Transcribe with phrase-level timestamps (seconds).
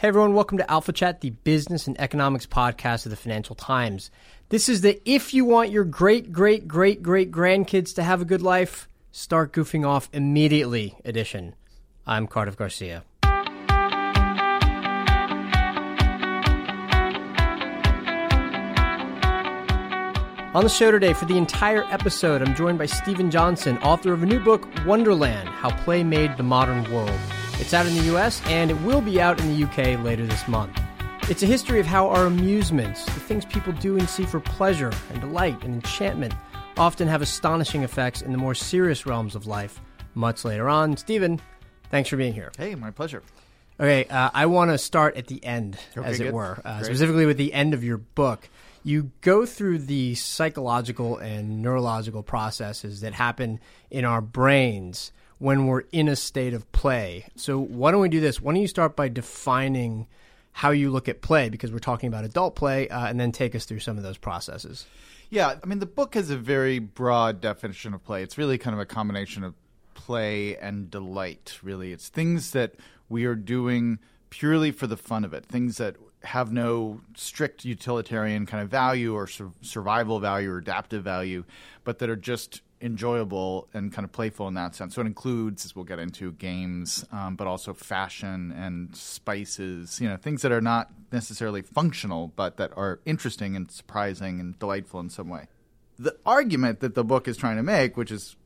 [0.00, 4.12] Hey everyone, welcome to Alpha Chat, the business and economics podcast of the Financial Times.
[4.48, 8.24] This is the if you want your great, great, great, great grandkids to have a
[8.24, 11.56] good life, start goofing off immediately edition.
[12.06, 13.02] I'm Cardiff Garcia.
[20.54, 24.22] On the show today, for the entire episode, I'm joined by Steven Johnson, author of
[24.22, 27.18] a new book, Wonderland How Play Made the Modern World.
[27.60, 30.46] It's out in the US and it will be out in the UK later this
[30.48, 30.80] month.
[31.28, 34.92] It's a history of how our amusements, the things people do and see for pleasure
[35.10, 36.34] and delight and enchantment,
[36.78, 39.80] often have astonishing effects in the more serious realms of life
[40.14, 40.96] much later on.
[40.96, 41.40] Steven,
[41.90, 42.52] thanks for being here.
[42.56, 43.22] Hey, my pleasure.
[43.80, 46.32] Okay, uh, I want to start at the end, Okay, as it good.
[46.34, 48.48] were, uh, specifically with the end of your book.
[48.82, 55.84] You go through the psychological and neurological processes that happen in our brains when we're
[55.92, 57.26] in a state of play.
[57.36, 58.40] So, why don't we do this?
[58.40, 60.06] Why don't you start by defining
[60.52, 63.54] how you look at play, because we're talking about adult play, uh, and then take
[63.54, 64.86] us through some of those processes.
[65.30, 68.22] Yeah, I mean, the book has a very broad definition of play.
[68.22, 69.54] It's really kind of a combination of
[69.94, 71.92] play and delight, really.
[71.92, 72.74] It's things that
[73.08, 78.44] we are doing purely for the fun of it, things that have no strict utilitarian
[78.44, 81.44] kind of value or sur- survival value or adaptive value,
[81.84, 84.94] but that are just enjoyable and kind of playful in that sense.
[84.94, 90.08] So it includes, as we'll get into, games, um, but also fashion and spices, you
[90.08, 95.00] know, things that are not necessarily functional, but that are interesting and surprising and delightful
[95.00, 95.46] in some way.
[95.98, 98.36] The argument that the book is trying to make, which is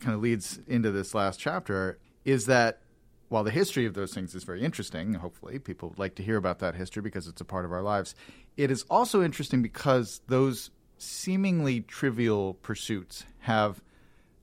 [0.00, 2.80] kind of leads into this last chapter, is that
[3.28, 6.60] while the history of those things is very interesting, hopefully people like to hear about
[6.60, 8.14] that history because it's a part of our lives,
[8.56, 13.80] it is also interesting because those seemingly trivial pursuits have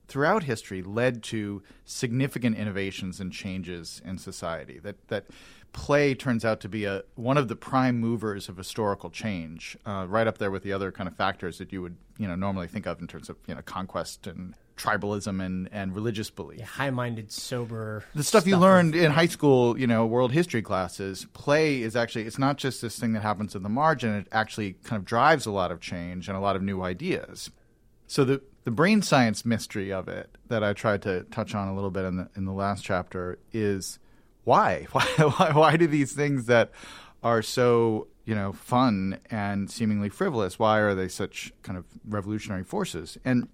[0.07, 4.79] throughout history led to significant innovations and changes in society.
[4.79, 5.25] That that
[5.73, 10.05] play turns out to be a one of the prime movers of historical change uh,
[10.07, 12.67] right up there with the other kind of factors that you would you know normally
[12.67, 17.31] think of in terms of you know conquest and tribalism and, and religious belief High-minded,
[17.31, 18.03] sober.
[18.13, 22.25] the stuff you learned in high school, you know, world history classes, play is actually
[22.25, 25.45] it's not just this thing that happens in the margin, it actually kind of drives
[25.45, 27.49] a lot of change and a lot of new ideas.
[28.07, 31.75] So the the brain science mystery of it that I tried to touch on a
[31.75, 33.99] little bit in the in the last chapter is
[34.43, 34.87] why?
[34.91, 36.71] Why why, why do these things that
[37.23, 42.63] are so, you know, fun and seemingly frivolous, why are they such kind of revolutionary
[42.63, 43.17] forces?
[43.25, 43.47] And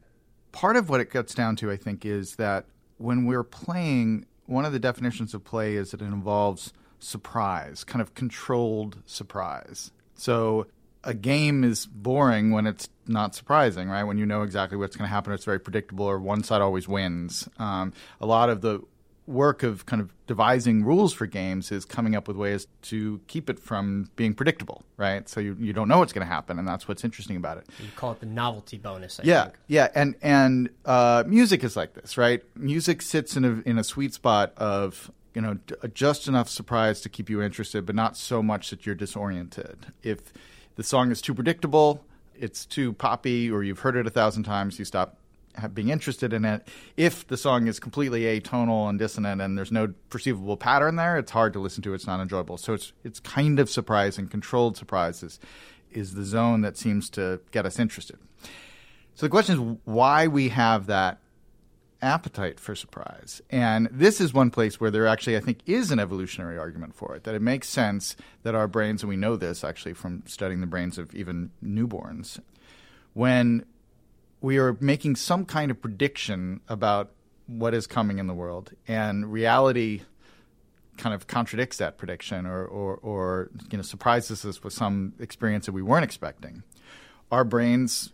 [0.51, 2.65] part of what it gets down to, I think, is that
[2.97, 8.01] when we're playing, one of the definitions of play is that it involves surprise, kind
[8.01, 9.91] of controlled surprise.
[10.15, 10.67] So
[11.03, 14.03] a game is boring when it's not surprising, right?
[14.03, 16.87] When you know exactly what's going to happen, it's very predictable, or one side always
[16.87, 17.49] wins.
[17.57, 18.81] Um, a lot of the
[19.31, 23.49] work of kind of devising rules for games is coming up with ways to keep
[23.49, 25.27] it from being predictable, right?
[25.27, 27.65] So you, you don't know what's going to happen, and that's what's interesting about it.
[27.79, 29.19] You call it the novelty bonus.
[29.19, 29.55] I Yeah, think.
[29.67, 32.43] yeah, and and uh, music is like this, right?
[32.55, 35.57] Music sits in a in a sweet spot of you know
[35.93, 39.87] just enough surprise to keep you interested, but not so much that you're disoriented.
[40.03, 40.33] If
[40.75, 42.03] the song is too predictable,
[42.39, 45.17] it's too poppy, or you've heard it a thousand times, you stop
[45.73, 46.67] being interested in it.
[46.97, 51.31] If the song is completely atonal and dissonant, and there's no perceivable pattern there, it's
[51.31, 51.93] hard to listen to.
[51.93, 52.57] It's not enjoyable.
[52.57, 55.39] So it's it's kind of surprising, controlled surprises
[55.91, 58.17] is the zone that seems to get us interested.
[59.13, 61.19] So the question is why we have that
[62.01, 63.41] appetite for surprise.
[63.49, 67.15] And this is one place where there actually, I think, is an evolutionary argument for
[67.15, 67.23] it.
[67.23, 70.67] That it makes sense that our brains, and we know this actually from studying the
[70.67, 72.39] brains of even newborns,
[73.13, 73.65] when
[74.41, 77.11] we are making some kind of prediction about
[77.47, 80.01] what is coming in the world, and reality
[80.97, 85.65] kind of contradicts that prediction or, or, or you know surprises us with some experience
[85.65, 86.63] that we weren't expecting.
[87.31, 88.11] Our brains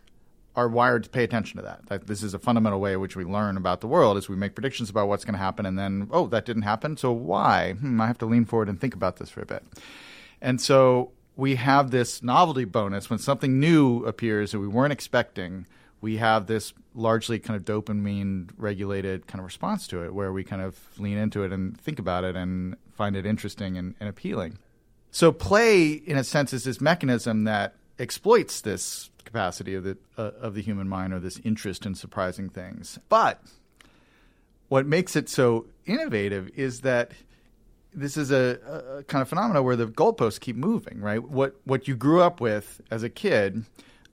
[0.58, 1.86] are wired to pay attention to that.
[1.86, 2.06] that.
[2.08, 4.56] This is a fundamental way in which we learn about the world is we make
[4.56, 6.96] predictions about what's going to happen and then, oh, that didn't happen.
[6.96, 7.74] So why?
[7.74, 9.62] Hmm, I have to lean forward and think about this for a bit.
[10.40, 15.66] And so we have this novelty bonus when something new appears that we weren't expecting.
[16.00, 20.44] We have this largely kind of dopamine regulated kind of response to it where we
[20.44, 24.08] kind of lean into it and think about it and find it interesting and, and
[24.08, 24.58] appealing.
[25.10, 30.30] So play, in a sense, is this mechanism that exploits this capacity of the uh,
[30.40, 32.98] of the human mind or this interest in surprising things.
[33.08, 33.42] But
[34.68, 37.12] what makes it so innovative is that
[37.94, 41.00] this is a, a kind of phenomena where the goalposts keep moving.
[41.00, 43.64] Right, what what you grew up with as a kid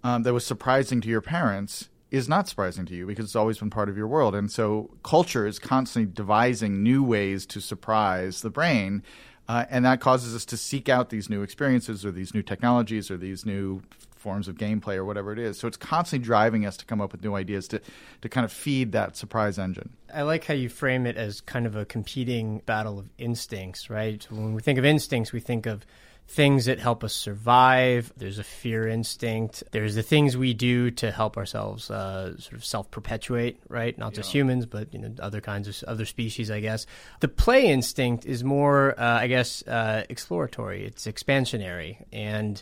[0.05, 3.57] um, that was surprising to your parents is not surprising to you because it's always
[3.57, 4.35] been part of your world.
[4.35, 9.01] And so culture is constantly devising new ways to surprise the brain.
[9.49, 13.09] Uh, and that causes us to seek out these new experiences or these new technologies
[13.09, 13.81] or these new
[14.15, 15.57] forms of gameplay or whatever it is.
[15.57, 17.81] So it's constantly driving us to come up with new ideas to,
[18.21, 19.89] to kind of feed that surprise engine.
[20.13, 24.23] I like how you frame it as kind of a competing battle of instincts, right?
[24.29, 25.83] When we think of instincts, we think of
[26.27, 28.11] things that help us survive.
[28.17, 29.63] There's a fear instinct.
[29.71, 33.97] There's the things we do to help ourselves uh, sort of self perpetuate, right?
[33.97, 34.17] Not yeah.
[34.17, 36.85] just humans, but you know other kinds of other species, I guess.
[37.19, 40.85] The play instinct is more, uh, I guess, uh, exploratory.
[40.85, 42.61] It's expansionary and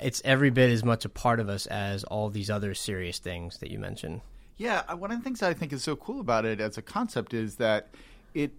[0.00, 3.58] it's every bit as much a part of us as all these other serious things
[3.58, 4.20] that you mentioned.
[4.56, 7.34] Yeah, one of the things I think is so cool about it as a concept
[7.34, 7.88] is that
[8.34, 8.52] it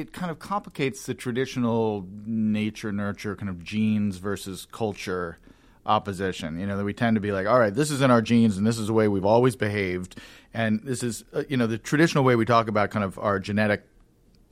[0.00, 5.38] it kind of complicates the traditional nature nurture kind of genes versus culture
[5.84, 6.58] opposition.
[6.58, 8.56] You know, that we tend to be like, all right, this is in our genes
[8.56, 10.18] and this is the way we've always behaved.
[10.52, 13.38] And this is, uh, you know, the traditional way we talk about kind of our
[13.38, 13.84] genetic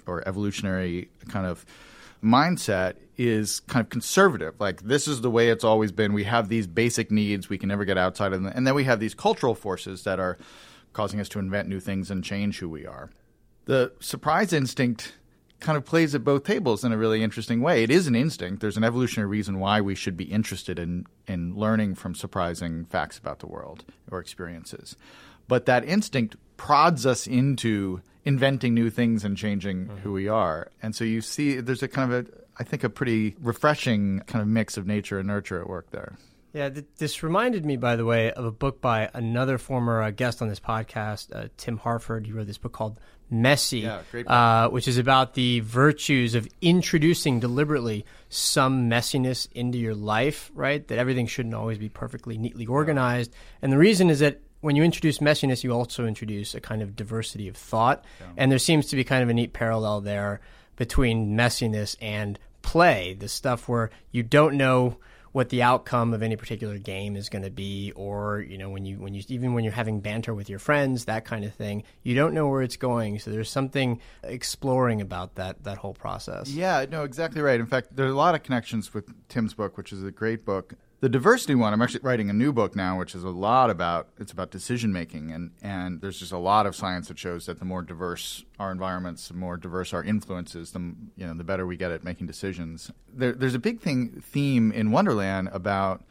[0.06, 1.64] or evolutionary kind of
[2.22, 4.54] mindset is kind of conservative.
[4.58, 6.12] Like this is the way it's always been.
[6.12, 7.48] We have these basic needs.
[7.48, 8.52] We can never get outside of them.
[8.54, 10.38] And then we have these cultural forces that are
[10.92, 13.10] causing us to invent new things and change who we are.
[13.66, 15.14] The surprise instinct
[15.60, 17.82] kind of plays at both tables in a really interesting way.
[17.82, 18.60] It is an instinct.
[18.60, 23.18] There's an evolutionary reason why we should be interested in in learning from surprising facts
[23.18, 24.96] about the world or experiences.
[25.48, 29.96] But that instinct prods us into inventing new things and changing mm-hmm.
[29.98, 30.70] who we are.
[30.82, 34.42] And so you see there's a kind of a I think a pretty refreshing kind
[34.42, 36.16] of mix of nature and nurture at work there.
[36.54, 40.12] Yeah, th- this reminded me, by the way, of a book by another former uh,
[40.12, 42.26] guest on this podcast, uh, Tim Harford.
[42.26, 47.40] He wrote this book called Messy, yeah, uh, which is about the virtues of introducing
[47.40, 50.86] deliberately some messiness into your life, right?
[50.86, 53.32] That everything shouldn't always be perfectly neatly organized.
[53.32, 53.38] Yeah.
[53.62, 56.94] And the reason is that when you introduce messiness, you also introduce a kind of
[56.94, 58.04] diversity of thought.
[58.20, 58.26] Yeah.
[58.36, 60.40] And there seems to be kind of a neat parallel there
[60.76, 64.98] between messiness and play, the stuff where you don't know
[65.34, 68.84] what the outcome of any particular game is going to be or you know when
[68.84, 71.82] you when you even when you're having banter with your friends that kind of thing
[72.04, 73.18] you don't know where it's going.
[73.18, 76.50] So there's something exploring about that that whole process.
[76.50, 77.58] Yeah no exactly right.
[77.58, 80.74] In fact there's a lot of connections with tim's book which is a great book
[81.04, 84.08] the diversity one, I'm actually writing a new book now, which is a lot about
[84.18, 87.58] it's about decision making, and and there's just a lot of science that shows that
[87.58, 90.78] the more diverse our environments, the more diverse our influences, the
[91.14, 92.90] you know the better we get at making decisions.
[93.12, 96.02] There, there's a big thing theme in Wonderland about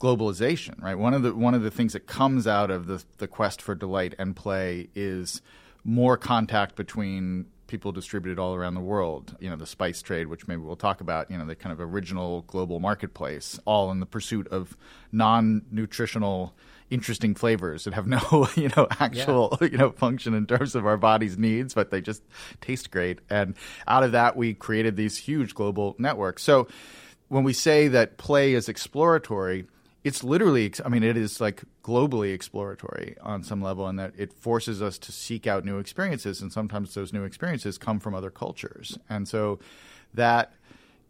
[0.00, 0.96] globalization, right?
[0.96, 3.74] One of the one of the things that comes out of the the quest for
[3.74, 5.42] delight and play is
[5.84, 9.36] more contact between people distributed all around the world.
[9.40, 11.80] You know, the spice trade, which maybe we'll talk about, you know, the kind of
[11.80, 14.76] original global marketplace, all in the pursuit of
[15.12, 16.54] non nutritional
[16.90, 19.68] interesting flavors that have no, you know, actual, yeah.
[19.68, 22.22] you know, function in terms of our body's needs, but they just
[22.60, 23.20] taste great.
[23.30, 23.54] And
[23.86, 26.42] out of that we created these huge global networks.
[26.42, 26.68] So
[27.28, 29.66] when we say that play is exploratory,
[30.04, 34.32] it's literally i mean it is like globally exploratory on some level in that it
[34.32, 38.30] forces us to seek out new experiences and sometimes those new experiences come from other
[38.30, 39.58] cultures and so
[40.12, 40.52] that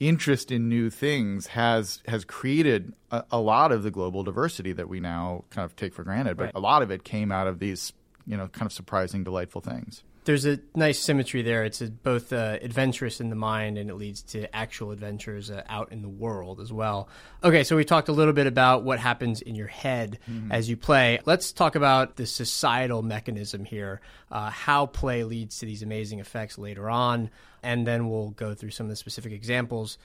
[0.00, 4.88] interest in new things has has created a, a lot of the global diversity that
[4.88, 6.52] we now kind of take for granted but right.
[6.54, 7.92] a lot of it came out of these
[8.26, 11.64] you know kind of surprising delightful things there's a nice symmetry there.
[11.64, 15.62] It's a, both uh, adventurous in the mind and it leads to actual adventures uh,
[15.68, 17.08] out in the world as well.
[17.42, 20.50] Okay, so we talked a little bit about what happens in your head mm-hmm.
[20.50, 21.20] as you play.
[21.26, 24.00] Let's talk about the societal mechanism here,
[24.30, 27.30] uh, how play leads to these amazing effects later on,
[27.62, 29.98] and then we'll go through some of the specific examples.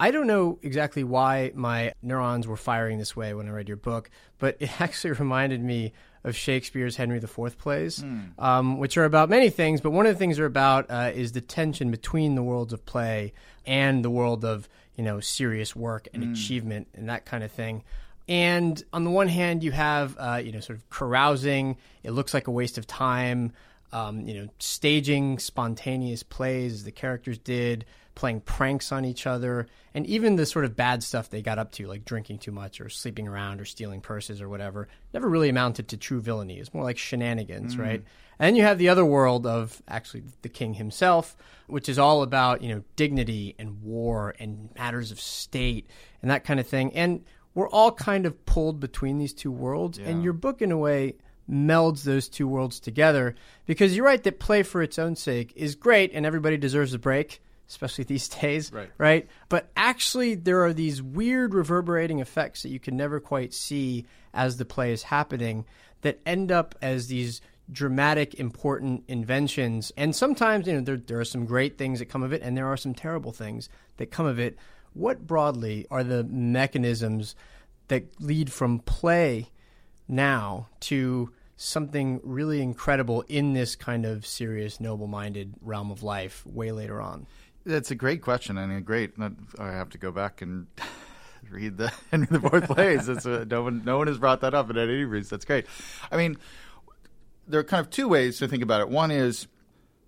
[0.00, 3.76] I don't know exactly why my neurons were firing this way when I read your
[3.76, 8.38] book, but it actually reminded me of Shakespeare's Henry IV plays, mm.
[8.38, 11.32] um, which are about many things, but one of the things they're about uh, is
[11.32, 13.32] the tension between the worlds of play
[13.66, 16.32] and the world of you know serious work and mm.
[16.32, 17.82] achievement and that kind of thing.
[18.28, 21.76] And on the one hand, you have uh, you know sort of carousing.
[22.02, 23.52] It looks like a waste of time.
[23.92, 27.84] um, you know, staging spontaneous plays as the characters did,
[28.20, 31.72] playing pranks on each other, and even the sort of bad stuff they got up
[31.72, 35.48] to, like drinking too much or sleeping around or stealing purses or whatever, never really
[35.48, 36.58] amounted to true villainy.
[36.58, 37.80] It's more like shenanigans, mm.
[37.80, 38.04] right?
[38.38, 41.34] And then you have the other world of actually the king himself,
[41.66, 45.88] which is all about, you know, dignity and war and matters of state
[46.20, 46.94] and that kind of thing.
[46.94, 47.24] And
[47.54, 49.98] we're all kind of pulled between these two worlds.
[49.98, 50.08] Yeah.
[50.08, 51.14] And your book, in a way,
[51.50, 53.34] melds those two worlds together
[53.64, 56.98] because you're right that play for its own sake is great and everybody deserves a
[56.98, 58.90] break especially these days, right.
[58.98, 59.28] right?
[59.48, 64.58] But actually, there are these weird reverberating effects that you can never quite see as
[64.58, 65.64] the play is happening
[66.02, 67.40] that end up as these
[67.72, 69.92] dramatic, important inventions.
[69.96, 72.56] And sometimes, you know, there, there are some great things that come of it, and
[72.56, 74.56] there are some terrible things that come of it.
[74.92, 77.36] What broadly are the mechanisms
[77.88, 79.50] that lead from play
[80.08, 86.44] now to something really incredible in this kind of serious, noble minded realm of life
[86.46, 87.26] way later on?
[87.70, 89.12] That's a great question and a great.
[89.58, 90.66] I have to go back and
[91.50, 93.06] read the Henry the Fourth plays.
[93.06, 95.28] That's a, no one, no one has brought that up at any rate.
[95.30, 95.66] That's great.
[96.10, 96.36] I mean,
[97.46, 98.88] there are kind of two ways to think about it.
[98.88, 99.46] One is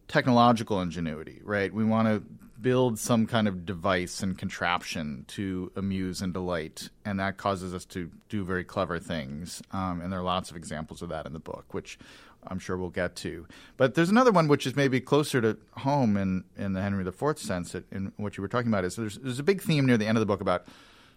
[0.09, 1.73] technological ingenuity, right?
[1.73, 2.23] We want to
[2.61, 7.85] build some kind of device and contraption to amuse and delight, and that causes us
[7.85, 9.63] to do very clever things.
[9.73, 11.99] Um, and there are lots of examples of that in the book, which
[12.47, 13.47] I'm sure we'll get to.
[13.77, 17.39] But there's another one which is maybe closer to home in, in the Henry IV
[17.39, 18.85] sense, in what you were talking about.
[18.85, 20.67] Is there's, there's a big theme near the end of the book about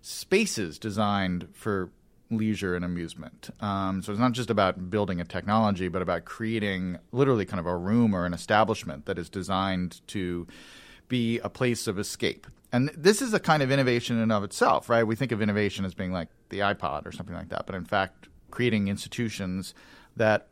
[0.02, 1.90] spaces designed for
[2.30, 3.50] leisure and amusement.
[3.60, 7.66] Um, so it's not just about building a technology, but about creating literally kind of
[7.66, 10.48] a room or an establishment that is designed to
[11.08, 12.48] be a place of escape.
[12.72, 15.04] And this is a kind of innovation in and of itself, right?
[15.04, 17.86] We think of innovation as being like the iPod or something like that, but in
[17.86, 19.74] fact, creating institutions
[20.16, 20.48] that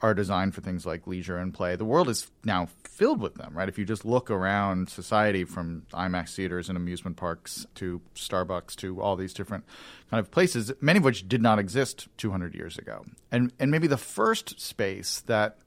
[0.00, 1.74] are designed for things like leisure and play.
[1.74, 3.68] The world is now filled with them, right?
[3.68, 9.00] If you just look around society from IMAX theaters and amusement parks to Starbucks to
[9.00, 9.64] all these different
[10.10, 13.04] kind of places, many of which did not exist 200 years ago.
[13.32, 15.58] And and maybe the first space that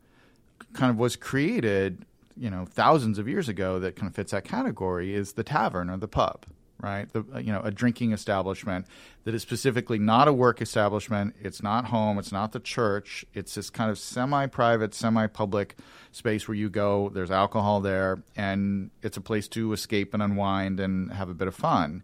[0.74, 2.06] kind of was created,
[2.38, 5.90] you know, thousands of years ago that kind of fits that category is the tavern
[5.90, 6.46] or the pub
[6.82, 7.12] right?
[7.12, 8.88] The, uh, you know, a drinking establishment
[9.24, 11.36] that is specifically not a work establishment.
[11.42, 12.18] It's not home.
[12.18, 13.26] It's not the church.
[13.34, 15.76] It's this kind of semi-private, semi-public
[16.12, 17.10] space where you go.
[17.10, 21.48] There's alcohol there, and it's a place to escape and unwind and have a bit
[21.48, 22.04] of fun.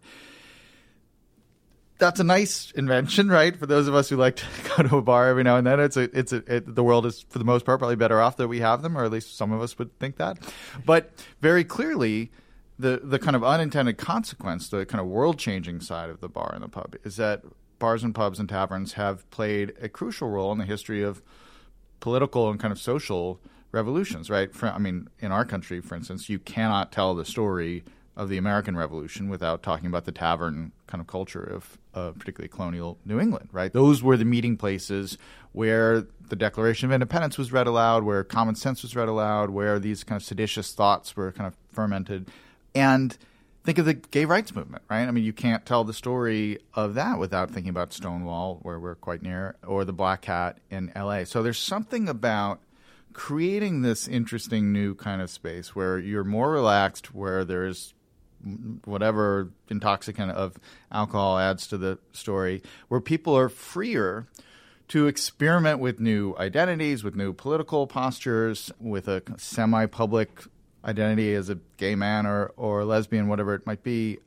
[1.98, 3.56] That's a nice invention, right?
[3.56, 4.44] For those of us who like to
[4.76, 7.04] go to a bar every now and then, it's a, it's a, it, the world
[7.06, 9.36] is for the most part probably better off that we have them, or at least
[9.36, 10.38] some of us would think that.
[10.86, 12.30] But very clearly,
[12.78, 16.52] the the kind of unintended consequence, the kind of world changing side of the bar
[16.54, 17.42] and the pub, is that
[17.78, 21.22] bars and pubs and taverns have played a crucial role in the history of
[22.00, 23.40] political and kind of social
[23.72, 24.30] revolutions.
[24.30, 24.54] Right?
[24.54, 27.84] For, I mean, in our country, for instance, you cannot tell the story
[28.18, 32.48] of the American Revolution without talking about the tavern kind of culture of uh, particularly
[32.48, 33.72] colonial New England, right?
[33.72, 35.18] Those were the meeting places
[35.52, 39.78] where the Declaration of Independence was read aloud, where common sense was read aloud, where
[39.78, 42.28] these kind of seditious thoughts were kind of fermented.
[42.78, 43.16] And
[43.64, 45.06] think of the gay rights movement, right?
[45.06, 48.94] I mean, you can't tell the story of that without thinking about Stonewall, where we're
[48.94, 51.24] quite near, or the Black Cat in LA.
[51.24, 52.60] So there's something about
[53.12, 57.94] creating this interesting new kind of space where you're more relaxed, where there's
[58.84, 60.56] whatever intoxicant of
[60.92, 64.28] alcohol adds to the story, where people are freer
[64.86, 70.30] to experiment with new identities, with new political postures, with a semi public
[70.88, 74.18] identity as a gay man or, or lesbian, whatever it might be,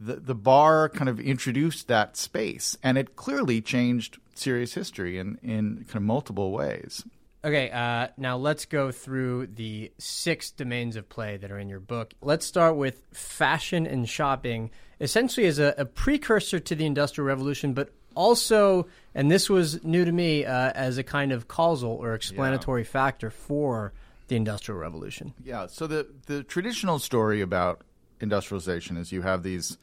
[0.00, 5.38] the, the bar kind of introduced that space and it clearly changed serious history in,
[5.42, 7.04] in kind of multiple ways.
[7.42, 11.80] Okay, uh, now let's go through the six domains of play that are in your
[11.80, 12.12] book.
[12.20, 17.72] Let's start with fashion and shopping, essentially as a, a precursor to the Industrial Revolution,
[17.72, 22.12] but also, and this was new to me, uh, as a kind of causal or
[22.14, 22.88] explanatory yeah.
[22.88, 23.94] factor for
[24.30, 25.34] the Industrial Revolution.
[25.44, 25.66] Yeah.
[25.66, 27.82] So the the traditional story about
[28.20, 29.76] industrialization is you have these,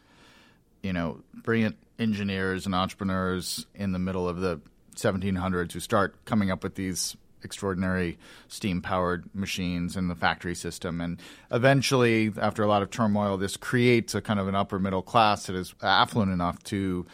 [0.81, 4.61] you know, brilliant engineers and entrepreneurs in the middle of the
[4.95, 11.01] 1700s who start coming up with these extraordinary steam powered machines in the factory system.
[11.01, 11.19] And
[11.51, 15.47] eventually, after a lot of turmoil, this creates a kind of an upper middle class
[15.47, 17.05] that is affluent enough to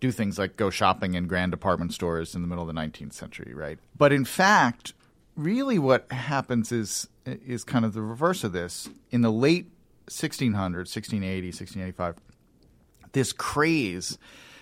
[0.00, 3.12] do things like go shopping in grand department stores in the middle of the 19th
[3.12, 3.78] century, right?
[3.96, 4.92] But in fact,
[5.40, 8.88] really what happens is is kind of the reverse of this.
[9.10, 9.70] In the late
[10.08, 12.16] 1600s, 1680, 1685,
[13.12, 14.18] this craze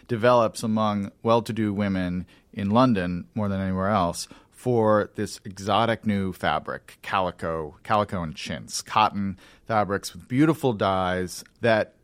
[0.07, 6.99] develops among well-to-do women in London more than anywhere else for this exotic new fabric,
[7.03, 11.95] calico, calico and chintz, cotton fabrics with beautiful dyes that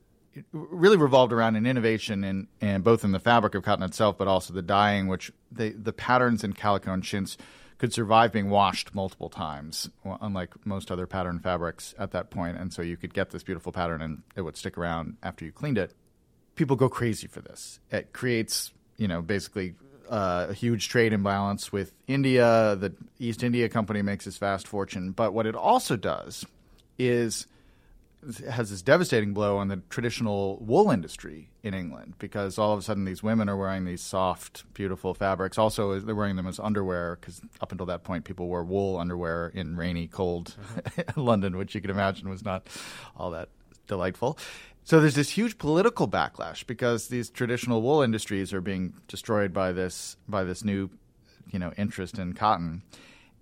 [0.52, 4.28] really revolved around an innovation in, in both in the fabric of cotton itself, but
[4.28, 7.36] also the dyeing, which they, the patterns in calico and chintz
[7.78, 9.90] could survive being washed multiple times,
[10.20, 12.56] unlike most other pattern fabrics at that point.
[12.56, 15.52] And so you could get this beautiful pattern and it would stick around after you
[15.52, 15.92] cleaned it.
[16.54, 17.80] People go crazy for this.
[17.90, 19.74] It creates, you know, basically
[20.08, 22.76] uh, a huge trade imbalance with India.
[22.78, 25.10] The East India Company makes its vast fortune.
[25.10, 26.46] But what it also does
[26.98, 27.46] is
[28.50, 32.82] has this devastating blow on the traditional wool industry in England because all of a
[32.82, 35.58] sudden these women are wearing these soft, beautiful fabrics.
[35.58, 39.50] Also, they're wearing them as underwear because up until that point, people wore wool underwear
[39.54, 41.20] in rainy, cold mm-hmm.
[41.20, 42.66] London, which you can imagine was not
[43.16, 43.48] all that
[43.86, 44.38] delightful.
[44.84, 49.72] So there's this huge political backlash because these traditional wool industries are being destroyed by
[49.72, 50.90] this by this new,
[51.50, 52.82] you know, interest in cotton,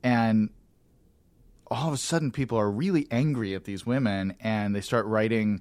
[0.05, 0.51] and
[1.73, 5.61] all of a sudden people are really angry at these women and they start writing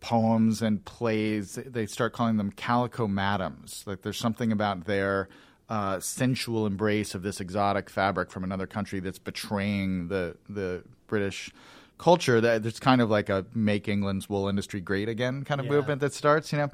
[0.00, 1.54] poems and plays.
[1.54, 3.82] They start calling them calico madams.
[3.86, 5.28] Like there's something about their
[5.68, 11.50] uh, sensual embrace of this exotic fabric from another country that's betraying the the British
[11.98, 15.66] culture that there's kind of like a make England's wool industry great again kind of
[15.66, 15.72] yeah.
[15.72, 16.70] movement that starts, you know.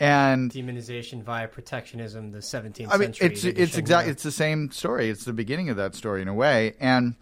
[0.00, 3.26] And demonization via protectionism, the 17th I mean, century.
[3.28, 5.08] it's it's exactly it's the same story.
[5.08, 7.14] It's the beginning of that story in a way, and.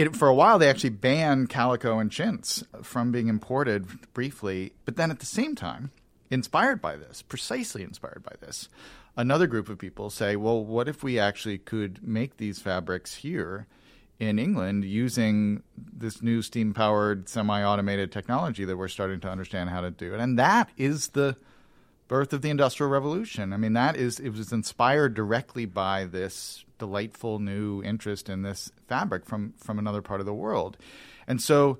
[0.00, 4.72] It, for a while, they actually banned calico and chintz from being imported briefly.
[4.86, 5.90] But then at the same time,
[6.30, 8.70] inspired by this, precisely inspired by this,
[9.14, 13.66] another group of people say, well, what if we actually could make these fabrics here
[14.18, 19.68] in England using this new steam powered semi automated technology that we're starting to understand
[19.68, 20.14] how to do.
[20.14, 21.36] And that is the
[22.10, 23.52] birth of the Industrial Revolution.
[23.52, 28.72] I mean, that is, it was inspired directly by this delightful new interest in this
[28.88, 30.76] fabric from, from another part of the world.
[31.28, 31.78] And so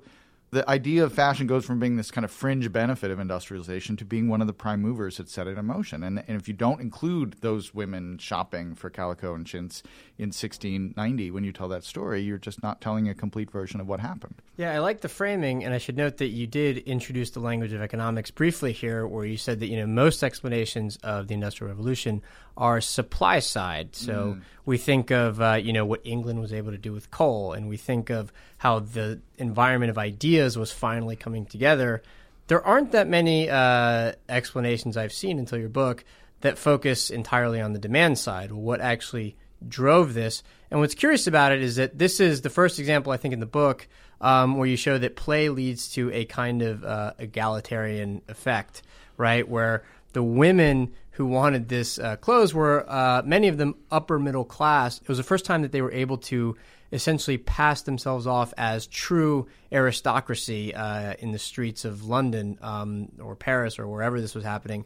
[0.51, 4.03] the idea of fashion goes from being this kind of fringe benefit of industrialization to
[4.03, 6.03] being one of the prime movers that set it in motion.
[6.03, 9.81] And, and if you don't include those women shopping for calico and chintz
[10.17, 13.87] in 1690 when you tell that story, you're just not telling a complete version of
[13.87, 14.35] what happened.
[14.57, 17.71] Yeah, I like the framing, and I should note that you did introduce the language
[17.71, 21.69] of economics briefly here, where you said that you know most explanations of the Industrial
[21.69, 22.21] Revolution
[22.57, 23.95] are supply side.
[23.95, 24.41] So mm.
[24.65, 27.67] we think of uh, you know what England was able to do with coal, and
[27.67, 32.03] we think of how the environment of ideas was finally coming together.
[32.47, 36.03] There aren't that many uh, explanations I've seen until your book
[36.41, 39.35] that focus entirely on the demand side, what actually
[39.67, 40.43] drove this.
[40.69, 43.39] And what's curious about it is that this is the first example, I think, in
[43.39, 43.87] the book
[44.19, 48.81] um, where you show that play leads to a kind of uh, egalitarian effect,
[49.17, 49.47] right?
[49.47, 49.83] Where
[50.13, 54.99] the women who wanted this uh, clothes were uh, many of them upper middle class.
[54.99, 56.57] It was the first time that they were able to
[56.91, 63.35] essentially pass themselves off as true aristocracy uh, in the streets of London um, or
[63.35, 64.83] Paris or wherever this was happening,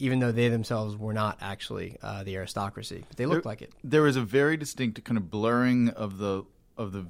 [0.00, 3.62] even though they themselves were not actually uh, the aristocracy, but they looked there, like
[3.62, 3.72] it.
[3.84, 6.42] There was a very distinct kind of blurring of the
[6.76, 7.06] of the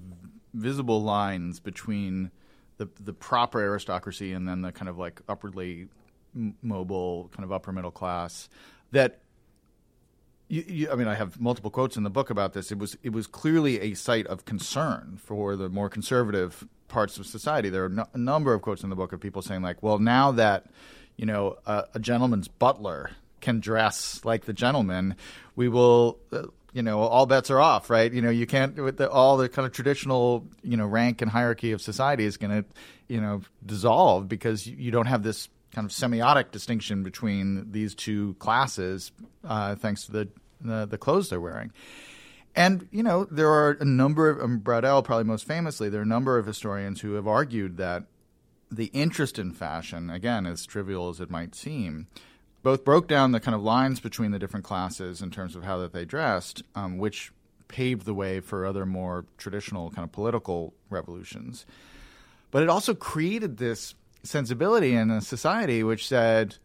[0.53, 2.31] visible lines between
[2.77, 5.89] the the proper aristocracy and then the kind of like upwardly
[6.63, 8.49] mobile kind of upper middle class
[8.93, 9.21] that
[10.49, 12.71] you, you, I mean, I have multiple quotes in the book about this.
[12.71, 17.27] It was it was clearly a site of concern for the more conservative parts of
[17.27, 17.69] society.
[17.69, 19.99] There are no, a number of quotes in the book of people saying like, "Well,
[19.99, 20.67] now that
[21.17, 25.17] you know a, a gentleman's butler can dress like the gentleman,
[25.55, 28.13] we will." Uh, you know, all bets are off, right?
[28.13, 31.31] You know, you can't with the, all the kind of traditional, you know, rank and
[31.31, 32.69] hierarchy of society is going to,
[33.09, 37.95] you know, dissolve because you, you don't have this kind of semiotic distinction between these
[37.95, 39.13] two classes,
[39.45, 40.29] uh, thanks to the,
[40.61, 41.73] the, the clothes they're wearing.
[42.55, 46.05] And you know there are a number of um, Braudel, probably most famously, there are
[46.05, 48.05] a number of historians who have argued that
[48.71, 52.07] the interest in fashion, again, as trivial as it might seem,
[52.63, 55.79] both broke down the kind of lines between the different classes in terms of how
[55.79, 57.31] that they dressed, um, which
[57.69, 61.67] paved the way for other more traditional kind of political revolutions.
[62.51, 63.95] But it also created this
[64.27, 66.57] sensibility in a society which said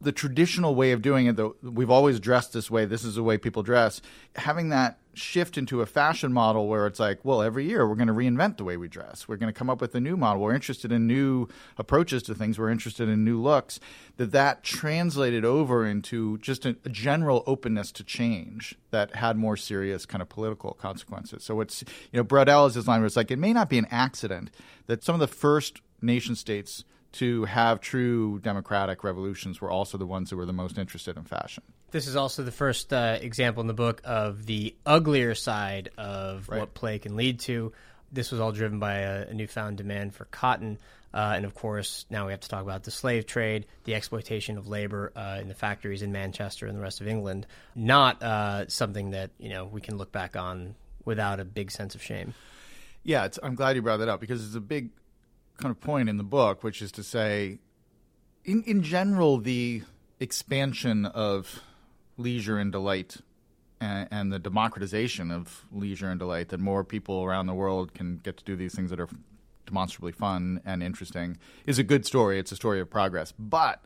[0.00, 3.22] the traditional way of doing it, though we've always dressed this way, this is the
[3.22, 4.02] way people dress,
[4.34, 8.08] having that shift into a fashion model where it's like, well, every year we're going
[8.08, 9.28] to reinvent the way we dress.
[9.28, 10.42] We're going to come up with a new model.
[10.42, 12.58] We're interested in new approaches to things.
[12.58, 13.78] We're interested in new looks.
[14.16, 19.56] That that translated over into just a, a general openness to change that had more
[19.56, 21.44] serious kind of political consequences.
[21.44, 24.50] So it's, you know, line where it's like, it may not be an accident
[24.86, 30.06] that some of the first nation states to have true democratic revolutions were also the
[30.06, 31.62] ones who were the most interested in fashion.
[31.90, 36.48] This is also the first uh, example in the book of the uglier side of
[36.48, 36.60] Right.
[36.60, 37.72] what play can lead to.
[38.10, 40.78] This was all driven by a, a newfound demand for cotton.
[41.12, 44.56] Uh, and of course, now we have to talk about the slave trade, the exploitation
[44.56, 47.46] of labor uh, in the factories in Manchester and the rest of England.
[47.74, 51.94] Not uh, something that you know we can look back on without a big sense
[51.94, 52.32] of shame.
[53.04, 54.90] Yeah, it's, I'm glad you brought that up because it's a big
[55.56, 57.58] kind of point in the book, which is to say,
[58.44, 59.82] in in general, the
[60.20, 61.62] expansion of
[62.16, 63.16] leisure and delight
[63.80, 68.18] and, and the democratization of leisure and delight that more people around the world can
[68.18, 69.08] get to do these things that are
[69.66, 72.38] demonstrably fun and interesting is a good story.
[72.38, 73.84] It's a story of progress, but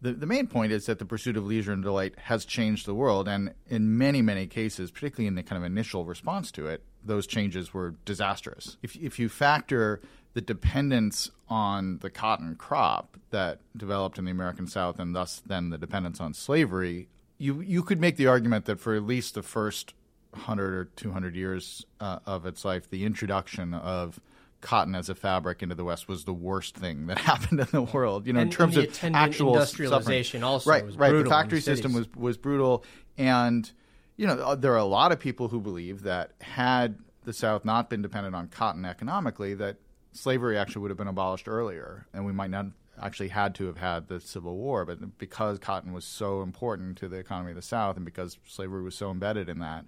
[0.00, 2.94] the, the main point is that the pursuit of leisure and delight has changed the
[2.94, 6.82] world, and in many, many cases, particularly in the kind of initial response to it,
[7.02, 8.76] those changes were disastrous.
[8.82, 10.02] If, if you factor
[10.34, 15.70] the dependence on the cotton crop that developed in the American South, and thus then
[15.70, 19.42] the dependence on slavery, you you could make the argument that for at least the
[19.42, 19.94] first
[20.34, 24.18] hundred or two hundred years uh, of its life, the introduction of
[24.60, 27.82] cotton as a fabric into the West was the worst thing that happened in the
[27.82, 28.26] world.
[28.26, 30.42] You know, And- in terms the of actual industrialization suffering.
[30.44, 31.12] also right, was right.
[31.12, 31.78] The factory cities.
[31.78, 32.84] system was was brutal,
[33.18, 33.70] and
[34.16, 37.64] you know uh, there are a lot of people who believe that had the South
[37.64, 39.76] not been dependent on cotton economically, that
[40.14, 42.66] slavery actually would have been abolished earlier, and we might not
[43.02, 44.84] actually had to have had the Civil War.
[44.84, 48.82] But because cotton was so important to the economy of the South, and because slavery
[48.82, 49.84] was so embedded in that,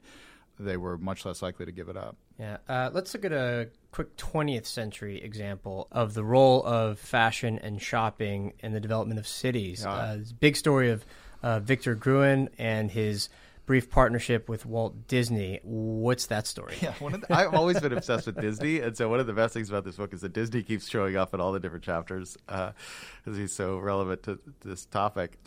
[0.59, 2.17] they were much less likely to give it up.
[2.39, 2.59] Yeah.
[2.69, 7.81] Uh, let's look at a quick 20th century example of the role of fashion and
[7.81, 9.83] shopping in the development of cities.
[9.85, 9.93] Yeah.
[9.93, 11.05] Uh, big story of
[11.43, 13.29] uh, Victor Gruen and his
[13.67, 15.61] brief partnership with Walt Disney.
[15.63, 16.75] What's that story?
[16.81, 19.69] Yeah, the, I've always been obsessed with Disney, and so one of the best things
[19.69, 22.71] about this book is that Disney keeps showing up in all the different chapters uh,
[23.25, 25.39] because he's so relevant to this topic.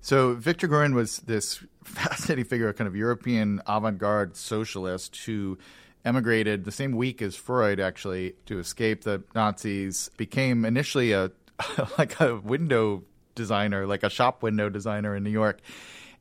[0.00, 5.58] So Victor Gruen was this fascinating figure, a kind of European avant-garde socialist who
[6.04, 10.10] emigrated the same week as Freud, actually, to escape the Nazis.
[10.16, 11.30] Became initially a
[11.98, 13.02] like a window
[13.34, 15.60] designer, like a shop window designer in New York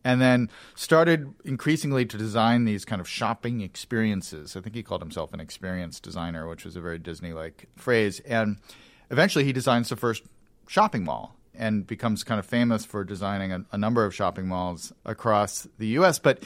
[0.05, 4.55] and then started increasingly to design these kind of shopping experiences.
[4.55, 8.19] I think he called himself an experience designer, which was a very Disney like phrase.
[8.19, 8.57] And
[9.09, 10.21] eventually he designs the first
[10.67, 14.93] shopping mall and becomes kind of famous for designing a, a number of shopping malls
[15.05, 16.19] across the US.
[16.19, 16.43] But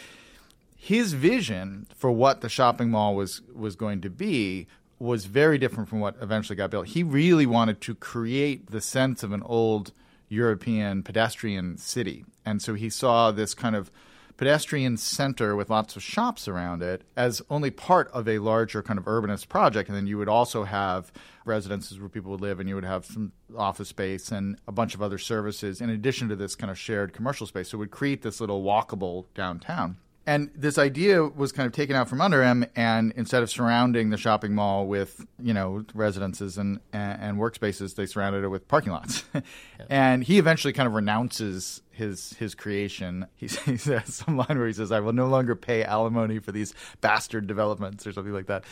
[0.78, 4.68] his vision for what the shopping mall was was going to be
[5.00, 6.88] was very different from what eventually got built.
[6.88, 9.92] He really wanted to create the sense of an old
[10.30, 12.24] European pedestrian city.
[12.46, 13.92] And so he saw this kind of
[14.38, 18.98] pedestrian center with lots of shops around it as only part of a larger kind
[18.98, 19.90] of urbanist project.
[19.90, 21.12] And then you would also have
[21.44, 24.96] residences where people would live, and you would have some office space and a bunch
[24.96, 27.70] of other services in addition to this kind of shared commercial space.
[27.70, 29.98] So it would create this little walkable downtown.
[30.30, 34.12] And this idea was kind of taken out from under him, and instead of surrounding
[34.12, 38.68] the shopping mall with, you know, residences and, and, and workspaces, they surrounded it with
[38.68, 39.24] parking lots.
[39.90, 43.26] And he eventually kind of renounces his his creation.
[43.36, 46.52] He, he says some line where he says, "I will no longer pay alimony for
[46.52, 48.66] these bastard developments," or something like that.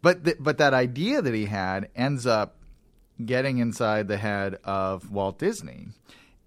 [0.00, 2.56] But th- but that idea that he had ends up
[3.22, 5.88] getting inside the head of Walt Disney,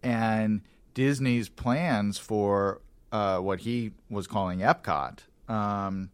[0.02, 0.62] and
[0.96, 6.10] Disney's plans for uh, what he was calling Epcot, um,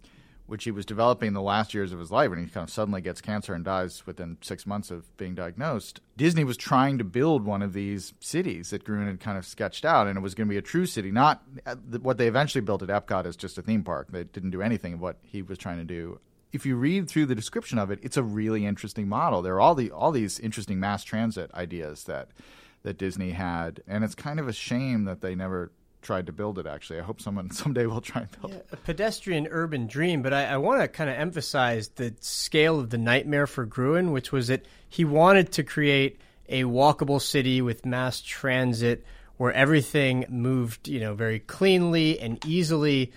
[0.47, 3.01] which he was developing the last years of his life, and he kind of suddenly
[3.01, 5.99] gets cancer and dies within six months of being diagnosed.
[6.15, 9.86] Disney was trying to build one of these cities that Gruen had kind of sketched
[9.86, 11.12] out, and it was going to be a true city.
[11.12, 14.07] Not uh, what they eventually built at Epcot is just a theme park.
[14.10, 16.19] They didn't do anything of what he was trying to do.
[16.53, 19.41] If you read through the description of it, it's a really interesting model.
[19.41, 22.29] There are all the all these interesting mass transit ideas that
[22.83, 26.60] that Disney had, and it's kind of a shame that they never tried to build
[26.60, 26.65] it.
[26.65, 28.67] Actually, I hope someone someday will try and build it.
[28.71, 32.89] a pedestrian urban dream, but I, I want to kind of emphasize the scale of
[32.89, 37.86] the nightmare for Gruen, which was that he wanted to create a walkable city with
[37.86, 39.05] mass transit
[39.38, 43.12] where everything moved, you know, very cleanly and easily.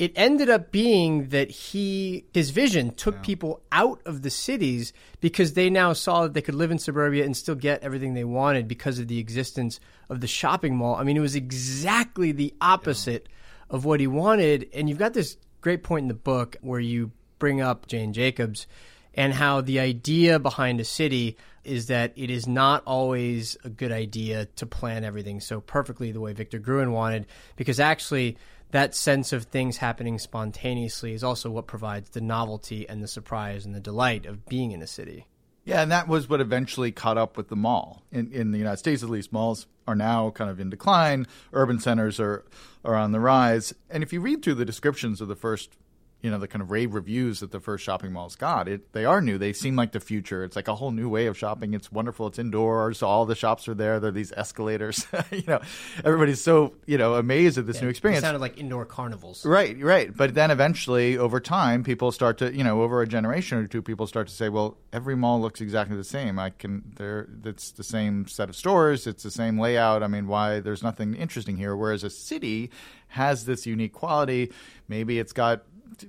[0.00, 5.52] It ended up being that he his vision took people out of the cities because
[5.52, 8.66] they now saw that they could live in suburbia and still get everything they wanted
[8.66, 10.94] because of the existence of the shopping mall.
[10.94, 13.28] I mean, it was exactly the opposite
[13.68, 14.70] of what he wanted.
[14.72, 18.66] And you've got this great point in the book where you bring up Jane Jacobs
[19.12, 23.92] and how the idea behind a city is that it is not always a good
[23.92, 28.38] idea to plan everything so perfectly the way Victor Gruen wanted, because actually
[28.70, 33.66] that sense of things happening spontaneously is also what provides the novelty and the surprise
[33.66, 35.26] and the delight of being in a city.
[35.64, 38.02] Yeah, and that was what eventually caught up with the mall.
[38.10, 41.26] In, in the United States, at least, malls are now kind of in decline.
[41.52, 42.44] Urban centers are,
[42.84, 43.74] are on the rise.
[43.90, 45.76] And if you read through the descriptions of the first
[46.22, 48.68] you know the kind of rave reviews that the first shopping malls got.
[48.68, 49.38] It they are new.
[49.38, 50.44] They seem like the future.
[50.44, 51.74] It's like a whole new way of shopping.
[51.74, 52.26] It's wonderful.
[52.26, 53.02] It's indoors.
[53.02, 54.00] All the shops are there.
[54.00, 55.06] There are these escalators.
[55.30, 55.60] you know,
[56.04, 58.22] everybody's so you know amazed at this Yeah, new experience.
[58.22, 59.44] It sounded like indoor carnivals.
[59.44, 60.14] Right, right.
[60.14, 63.82] But then eventually, over time, people start to, you know, over a generation or two,
[63.82, 66.38] people start to say, well, every mall looks exactly the same.
[66.38, 70.02] I can, there, it's the same set of stores, it's the same layout.
[70.02, 70.60] I mean, why?
[70.60, 71.76] There's nothing interesting here.
[71.76, 72.70] Whereas a city
[73.08, 74.52] has this unique quality.
[74.88, 75.64] Maybe it's got,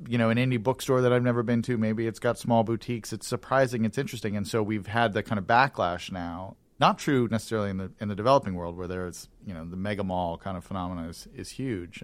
[0.07, 1.77] you know, an indie bookstore that I've never been to.
[1.77, 3.13] Maybe it's got small boutiques.
[3.13, 3.85] It's surprising.
[3.85, 4.35] It's interesting.
[4.35, 6.55] And so we've had the kind of backlash now.
[6.79, 10.03] Not true necessarily in the in the developing world where there's you know the mega
[10.03, 12.03] mall kind of phenomena is, is huge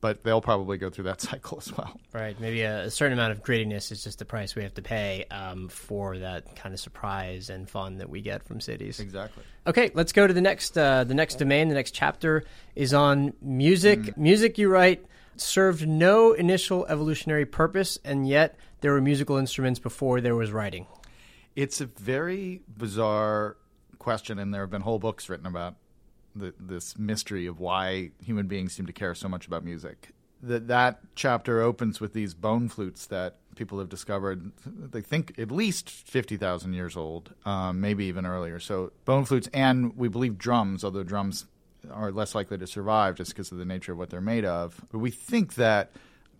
[0.00, 1.98] but they'll probably go through that cycle as well.
[2.12, 2.38] Right.
[2.40, 5.24] Maybe a, a certain amount of grittiness is just the price we have to pay
[5.30, 9.00] um, for that kind of surprise and fun that we get from cities.
[9.00, 9.42] Exactly.
[9.66, 11.68] Okay, let's go to the next uh, the next domain.
[11.68, 14.16] The next chapter is on music.
[14.16, 15.04] Music, you write,
[15.40, 20.86] served no initial evolutionary purpose, and yet there were musical instruments before there was writing.
[21.56, 23.56] It's a very bizarre
[23.98, 25.74] question, and there have been whole books written about
[26.36, 30.10] the, this mystery of why human beings seem to care so much about music.
[30.40, 34.52] That that chapter opens with these bone flutes that people have discovered.
[34.64, 38.60] They think at least fifty thousand years old, um, maybe even earlier.
[38.60, 41.46] So bone flutes, and we believe drums, although drums
[41.90, 44.80] are less likely to survive just because of the nature of what they're made of.
[44.90, 45.90] But we think that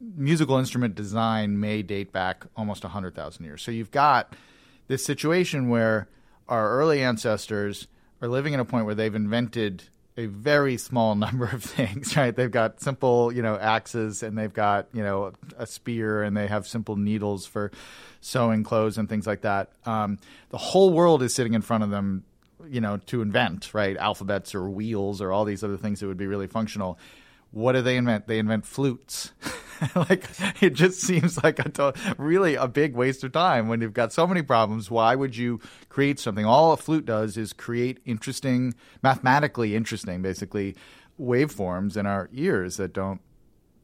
[0.00, 3.62] musical instrument design may date back almost 100,000 years.
[3.62, 4.34] So you've got
[4.86, 6.08] this situation where
[6.48, 7.88] our early ancestors
[8.22, 9.84] are living at a point where they've invented
[10.16, 12.34] a very small number of things, right?
[12.34, 16.48] They've got simple, you know, axes and they've got, you know, a spear and they
[16.48, 17.70] have simple needles for
[18.20, 19.70] sewing clothes and things like that.
[19.86, 20.18] Um,
[20.50, 22.24] the whole world is sitting in front of them,
[22.70, 23.96] you know, to invent, right?
[23.96, 26.98] Alphabets or wheels or all these other things that would be really functional.
[27.50, 28.26] What do they invent?
[28.26, 29.32] They invent flutes.
[29.94, 30.28] like
[30.60, 34.12] it just seems like a to- really a big waste of time when you've got
[34.12, 34.90] so many problems.
[34.90, 36.44] Why would you create something?
[36.44, 40.76] All a flute does is create interesting, mathematically interesting, basically
[41.20, 43.20] waveforms in our ears that don't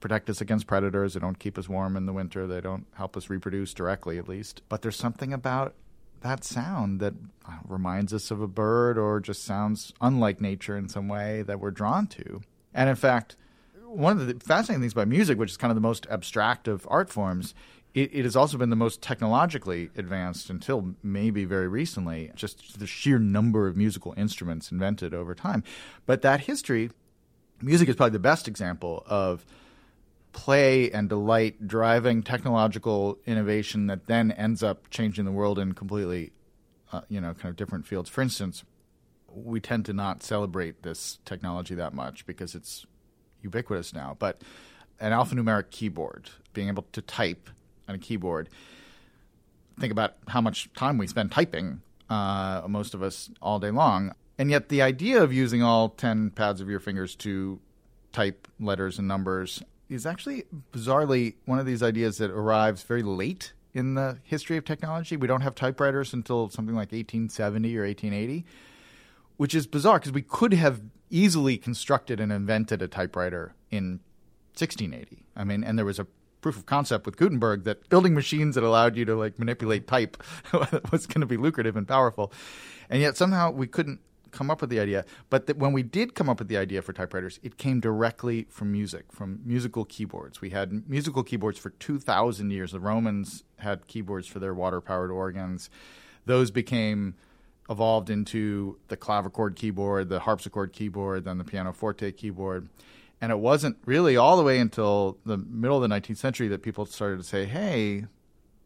[0.00, 1.14] protect us against predators.
[1.14, 2.46] They don't keep us warm in the winter.
[2.46, 4.62] They don't help us reproduce directly, at least.
[4.68, 5.74] But there's something about
[6.24, 7.12] that sound that
[7.46, 11.60] uh, reminds us of a bird or just sounds unlike nature in some way that
[11.60, 12.40] we're drawn to.
[12.72, 13.36] And in fact,
[13.86, 16.86] one of the fascinating things about music, which is kind of the most abstract of
[16.90, 17.54] art forms,
[17.92, 22.86] it, it, has also been the most technologically advanced until maybe very recently, just the
[22.86, 25.62] sheer number of musical instruments invented over time.
[26.06, 26.90] But that history,
[27.60, 29.44] music is probably the best example of
[30.34, 36.32] play and delight driving technological innovation that then ends up changing the world in completely,
[36.92, 38.10] uh, you know, kind of different fields.
[38.10, 38.64] For instance,
[39.28, 42.84] we tend to not celebrate this technology that much because it's
[43.42, 44.16] ubiquitous now.
[44.18, 44.42] But
[45.00, 47.48] an alphanumeric keyboard, being able to type
[47.88, 48.48] on a keyboard,
[49.78, 54.14] think about how much time we spend typing, uh, most of us all day long.
[54.36, 57.60] And yet, the idea of using all 10 pads of your fingers to
[58.12, 63.52] type letters and numbers is actually bizarrely one of these ideas that arrives very late
[63.72, 65.16] in the history of technology.
[65.16, 68.44] We don't have typewriters until something like 1870 or 1880,
[69.36, 74.00] which is bizarre because we could have easily constructed and invented a typewriter in
[74.56, 75.26] 1680.
[75.36, 76.06] I mean, and there was a
[76.40, 80.22] proof of concept with Gutenberg that building machines that allowed you to like manipulate type
[80.92, 82.32] was going to be lucrative and powerful.
[82.88, 84.00] And yet somehow we couldn't
[84.34, 85.04] come up with the idea.
[85.30, 88.46] But that when we did come up with the idea for typewriters, it came directly
[88.50, 90.40] from music, from musical keyboards.
[90.40, 92.72] We had musical keyboards for 2,000 years.
[92.72, 95.70] The Romans had keyboards for their water powered organs.
[96.26, 97.14] Those became
[97.70, 102.68] evolved into the clavichord keyboard, the harpsichord keyboard, then the pianoforte keyboard.
[103.20, 106.62] And it wasn't really all the way until the middle of the 19th century that
[106.62, 108.04] people started to say, hey,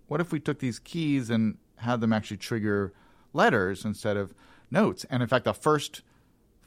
[0.09, 2.93] what if we took these keys and had them actually trigger
[3.33, 4.35] letters instead of
[4.71, 5.05] notes?
[5.11, 6.03] And in fact, the first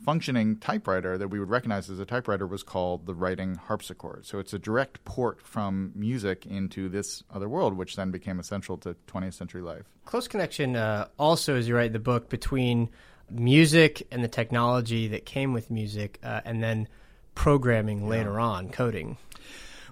[0.03, 4.25] functioning typewriter that we would recognize as a typewriter was called the writing harpsichord.
[4.25, 8.77] So it's a direct port from music into this other world, which then became essential
[8.79, 9.85] to 20th century life.
[10.05, 12.89] Close connection uh, also, as you write the book, between
[13.29, 16.87] music and the technology that came with music, uh, and then
[17.35, 19.17] programming later on, coding.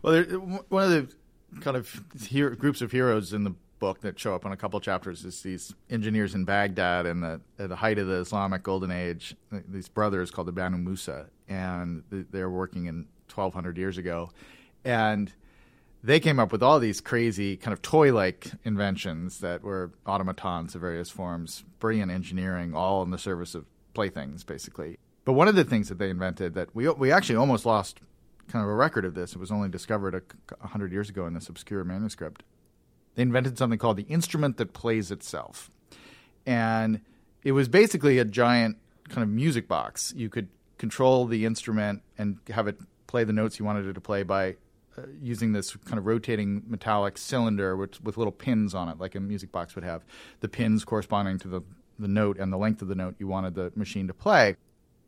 [0.01, 4.19] Well, there, one of the kind of hero, groups of heroes in the book that
[4.19, 7.77] show up in a couple chapters is these engineers in Baghdad in the at the
[7.77, 9.35] height of the Islamic Golden Age.
[9.51, 14.31] These brothers called the Banu Musa, and they're working in 1200 years ago,
[14.83, 15.31] and
[16.03, 20.81] they came up with all these crazy kind of toy-like inventions that were automatons of
[20.81, 24.97] various forms, brilliant engineering, all in the service of playthings, basically.
[25.25, 27.99] But one of the things that they invented that we we actually almost lost
[28.49, 29.33] kind of a record of this.
[29.33, 30.21] It was only discovered
[30.61, 32.43] a hundred years ago in this obscure manuscript.
[33.19, 35.69] They invented something called the instrument that plays itself,
[36.45, 37.01] and
[37.43, 38.77] it was basically a giant
[39.09, 40.13] kind of music box.
[40.15, 43.99] You could control the instrument and have it play the notes you wanted it to
[43.99, 44.55] play by
[44.97, 49.15] uh, using this kind of rotating metallic cylinder with, with little pins on it, like
[49.15, 50.05] a music box would have.
[50.39, 51.61] The pins corresponding to the,
[51.99, 54.55] the note and the length of the note you wanted the machine to play.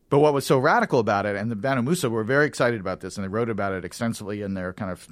[0.09, 2.99] But what was so radical about it, and the Banu Musa were very excited about
[2.99, 5.07] this, and they wrote about it extensively in their kind of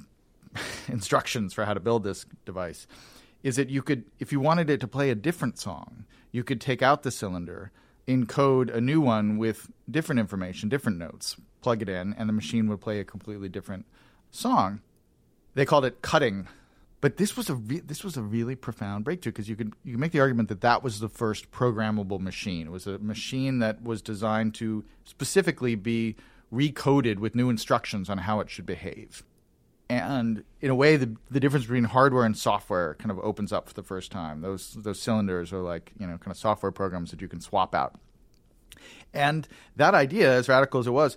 [0.88, 2.86] instructions for how to build this device,
[3.42, 6.60] is that you could, if you wanted it to play a different song, you could
[6.60, 7.72] take out the cylinder,
[8.06, 12.68] encode a new one with different information, different notes, plug it in, and the machine
[12.68, 13.86] would play a completely different
[14.30, 14.80] song.
[15.54, 16.46] They called it cutting,
[17.00, 19.92] but this was a re- this was a really profound breakthrough because you could you
[19.92, 22.66] could make the argument that that was the first programmable machine.
[22.66, 26.16] It was a machine that was designed to specifically be
[26.52, 29.24] recoded with new instructions on how it should behave.
[29.90, 33.66] And in a way, the, the difference between hardware and software kind of opens up
[33.66, 34.40] for the first time.
[34.40, 37.74] Those those cylinders are like you know kind of software programs that you can swap
[37.74, 37.98] out.
[39.12, 41.16] And that idea, as radical as it was,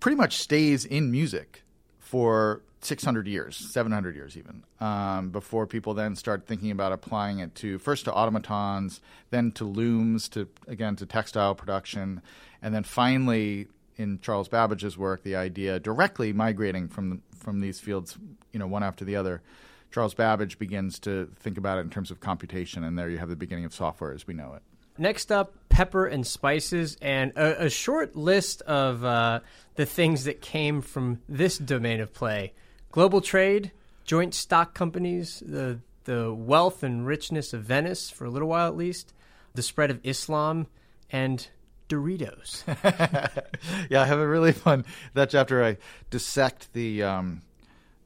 [0.00, 1.64] pretty much stays in music
[1.98, 7.54] for 600 years, 700 years even, um, before people then start thinking about applying it
[7.56, 12.22] to first to automatons, then to looms, to again to textile production,
[12.62, 13.66] and then finally
[13.98, 18.16] in Charles Babbage's work, the idea directly migrating from from these fields,
[18.52, 19.42] you know, one after the other.
[19.90, 23.28] Charles Babbage begins to think about it in terms of computation, and there you have
[23.28, 24.62] the beginning of software as we know it.
[24.98, 29.40] Next up, pepper and spices, and a, a short list of uh,
[29.76, 32.52] the things that came from this domain of play
[32.90, 33.70] global trade,
[34.04, 38.76] joint stock companies, the, the wealth and richness of Venice, for a little while at
[38.76, 39.12] least,
[39.54, 40.66] the spread of Islam,
[41.10, 41.48] and
[41.88, 42.64] Doritos.
[43.90, 45.64] yeah, I have a really fun that chapter.
[45.64, 45.78] I
[46.10, 47.42] dissect the um,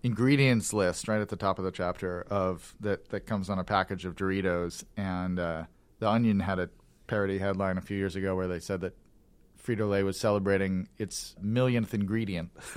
[0.03, 3.65] ingredients list right at the top of the chapter of that that comes on a
[3.65, 5.65] package of Doritos, and uh,
[5.99, 6.71] the Onion had a
[7.07, 8.95] parody headline a few years ago where they said that
[9.65, 12.51] Frito Lay was celebrating its millionth ingredient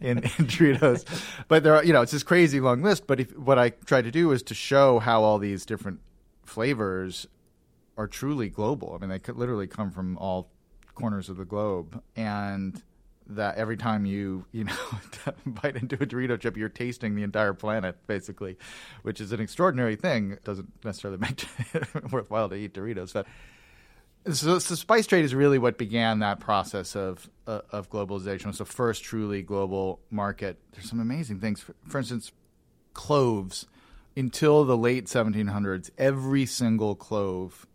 [0.00, 1.04] in, in Doritos.
[1.48, 3.06] But there are, you know, it's this crazy long list.
[3.06, 6.00] But if, what I tried to do is to show how all these different
[6.44, 7.26] flavors
[7.98, 8.94] are truly global.
[8.94, 10.50] I mean, they could literally come from all
[10.94, 12.02] corners of the globe.
[12.16, 12.80] And
[13.30, 14.76] that every time you you know
[15.46, 18.56] bite into a Dorito chip, you're tasting the entire planet basically,
[19.02, 20.32] which is an extraordinary thing.
[20.32, 23.26] It doesn't necessarily make it worthwhile to eat Doritos, but.
[24.32, 28.42] So, so, spice trade is really what began that process of uh, of globalization.
[28.42, 30.58] It was the first truly global market.
[30.72, 31.60] There's some amazing things.
[31.60, 32.32] For, for instance,
[32.92, 33.66] cloves.
[34.16, 37.67] Until the late 1700s, every single clove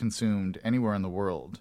[0.00, 1.60] consumed anywhere in the world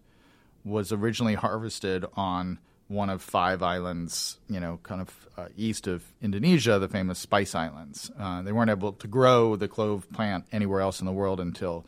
[0.64, 6.04] was originally harvested on one of five islands, you know, kind of uh, east of
[6.22, 8.10] Indonesia, the famous Spice Islands.
[8.18, 11.86] Uh, they weren't able to grow the clove plant anywhere else in the world until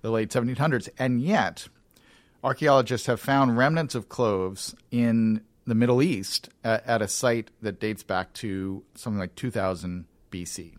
[0.00, 0.88] the late 1700s.
[0.98, 1.68] And yet,
[2.42, 7.78] archaeologists have found remnants of cloves in the Middle East at, at a site that
[7.78, 10.72] dates back to something like 2000 BC.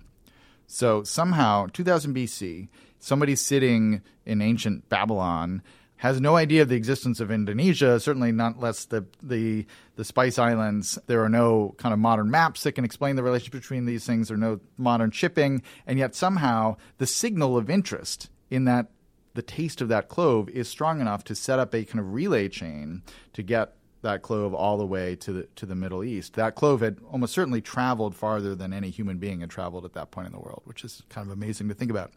[0.65, 2.69] So somehow, 2000 BC,
[3.01, 5.61] somebody sitting in ancient Babylon
[5.97, 10.39] has no idea of the existence of Indonesia, certainly not less the, the the Spice
[10.39, 10.97] Islands.
[11.05, 14.27] There are no kind of modern maps that can explain the relationship between these things.
[14.27, 18.87] There are no modern shipping, and yet somehow the signal of interest in that
[19.35, 22.49] the taste of that clove is strong enough to set up a kind of relay
[22.49, 26.33] chain to get that clove all the way to the to the Middle East.
[26.33, 30.09] That clove had almost certainly traveled farther than any human being had traveled at that
[30.09, 32.11] point in the world, which is kind of amazing to think about.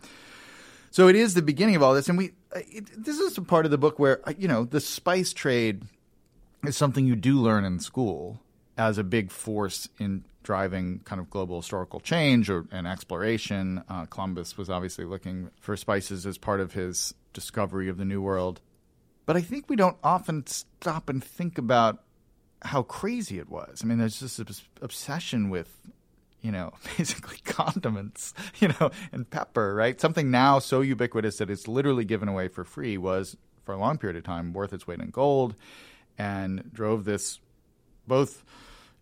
[0.94, 2.34] So it is the beginning of all this, and we.
[2.54, 5.32] Uh, it, this is a part of the book where uh, you know the spice
[5.32, 5.82] trade
[6.64, 8.40] is something you do learn in school
[8.78, 13.82] as a big force in driving kind of global historical change or and exploration.
[13.88, 18.22] Uh, Columbus was obviously looking for spices as part of his discovery of the New
[18.22, 18.60] World,
[19.26, 22.04] but I think we don't often stop and think about
[22.62, 23.80] how crazy it was.
[23.82, 25.76] I mean, there's just this obsession with
[26.44, 29.98] you know, basically condiments, you know, and pepper, right?
[30.00, 33.96] Something now so ubiquitous that it's literally given away for free was, for a long
[33.96, 35.56] period of time, worth its weight in gold
[36.18, 37.40] and drove this
[38.06, 38.44] both,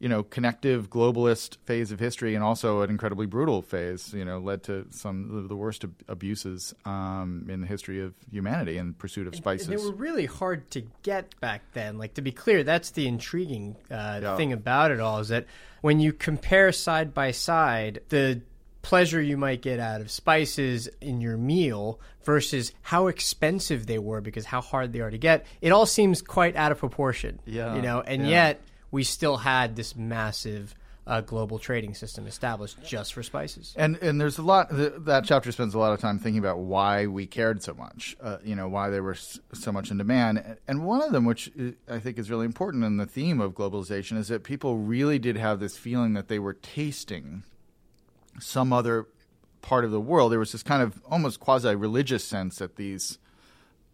[0.02, 4.40] you know, connective globalist phase of history and also an incredibly brutal phase, you know,
[4.40, 8.94] led to some of the worst ab- abuses um, in the history of humanity in
[8.94, 9.68] pursuit of spices.
[9.68, 11.98] And they were really hard to get back then.
[11.98, 14.36] Like, to be clear, that's the intriguing uh, Yeah.
[14.36, 15.46] thing about it all is that
[15.82, 18.40] when you compare side by side the
[18.82, 24.20] pleasure you might get out of spices in your meal versus how expensive they were
[24.20, 27.38] because how hard they are to get, it all seems quite out of proportion.
[27.46, 28.28] Yeah, You know, and yeah.
[28.48, 28.60] yet
[28.92, 30.74] we still had this massive
[31.04, 33.74] uh, global trading system established just for spices.
[33.76, 36.58] And and there's a lot th- that chapter spends a lot of time thinking about
[36.60, 40.58] why we cared so much, uh, you know, why they were so much in demand.
[40.68, 43.52] And one of them, which i- I think is really important in the theme of
[43.54, 47.42] globalization, is that people really did have this feeling that they were tasting
[48.38, 49.06] some other
[49.60, 50.30] part of the world.
[50.30, 53.18] There was this kind of almost quasi religious sense that these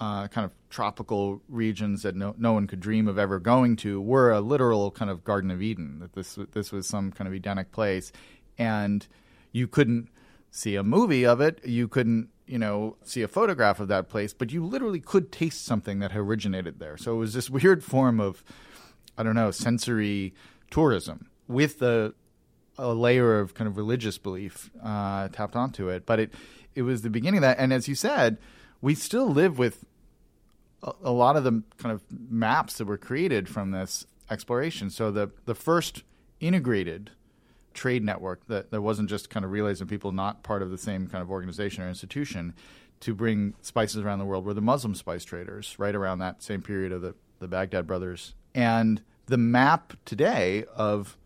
[0.01, 4.01] uh, kind of tropical regions that no, no one could dream of ever going to
[4.01, 5.99] were a literal kind of Garden of Eden.
[6.01, 8.13] That this this was some kind of Edenic place,
[8.57, 9.07] and
[9.53, 10.09] you couldn't
[10.51, 11.61] see a movie of it.
[11.65, 15.65] You couldn't you know see a photograph of that place, but you literally could taste
[15.65, 16.97] something that originated there.
[16.97, 18.45] So it was this weird form of
[19.17, 20.35] I don't know sensory
[20.71, 22.15] tourism with the
[22.79, 26.07] a layer of kind of religious belief uh, tapped onto it.
[26.07, 26.35] But it
[26.75, 27.59] it was the beginning of that.
[27.59, 28.39] And as you said,
[28.81, 29.85] we still live with
[30.83, 34.91] a, a lot of the kind of maps that were created from this exploration.
[34.91, 36.03] So the the first
[36.41, 37.11] integrated
[37.75, 40.79] trade network that, that wasn't just kind of relays of people not part of the
[40.79, 42.53] same kind of organization or institution
[43.01, 46.61] to bring spices around the world were the Muslim spice traders right around that same
[46.61, 48.35] period of the, the Baghdad brothers.
[48.55, 51.17] And the map today of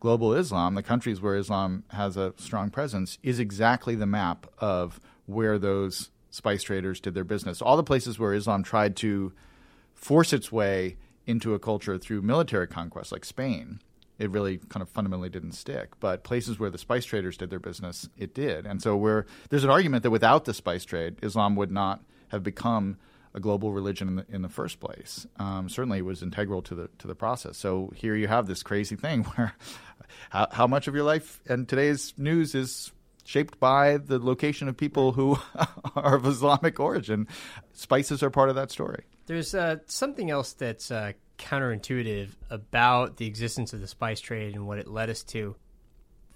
[0.00, 5.00] global Islam, the countries where Islam has a strong presence, is exactly the map of
[5.26, 7.62] where those spice traders did their business.
[7.62, 9.32] All the places where Islam tried to
[9.94, 13.80] force its way into a culture through military conquest, like Spain,
[14.18, 15.90] it really kind of fundamentally didn't stick.
[16.00, 18.66] But places where the spice traders did their business, it did.
[18.66, 22.42] And so we're, there's an argument that without the spice trade, Islam would not have
[22.42, 22.98] become
[23.34, 25.26] a global religion in the, in the first place.
[25.38, 27.56] Um, certainly, it was integral to the to the process.
[27.56, 29.54] So here you have this crazy thing where
[30.30, 32.92] how, how much of your life and today's news is
[33.28, 35.38] shaped by the location of people who
[35.96, 37.28] are of Islamic origin.
[37.74, 39.04] Spices are part of that story.
[39.26, 44.66] There's uh, something else that's uh, counterintuitive about the existence of the spice trade and
[44.66, 45.56] what it led us to.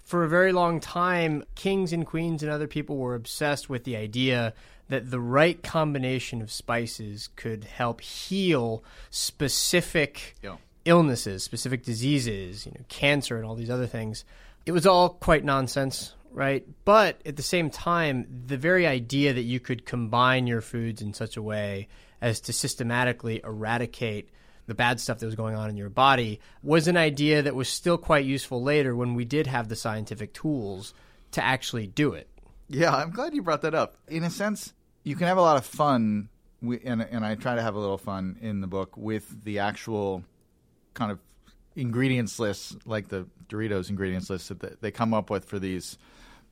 [0.03, 3.95] For a very long time, kings and queens and other people were obsessed with the
[3.95, 4.53] idea
[4.89, 10.57] that the right combination of spices could help heal specific Yeah.
[10.85, 14.25] illnesses, specific diseases, you know, cancer and all these other things.
[14.67, 16.65] It was all quite nonsense, right?
[16.83, 21.13] But at the same time, the very idea that you could combine your foods in
[21.13, 21.87] such a way
[22.21, 24.29] as to systematically eradicate
[24.65, 27.67] the bad stuff that was going on in your body was an idea that was
[27.67, 30.93] still quite useful later when we did have the scientific tools
[31.31, 32.27] to actually do it.
[32.69, 33.97] Yeah, I'm glad you brought that up.
[34.07, 34.73] In a sense,
[35.03, 36.29] you can have a lot of fun,
[36.61, 40.23] and, and I try to have a little fun in the book with the actual
[40.93, 41.19] kind of
[41.75, 45.97] ingredients lists, like the Doritos ingredients list that they come up with for these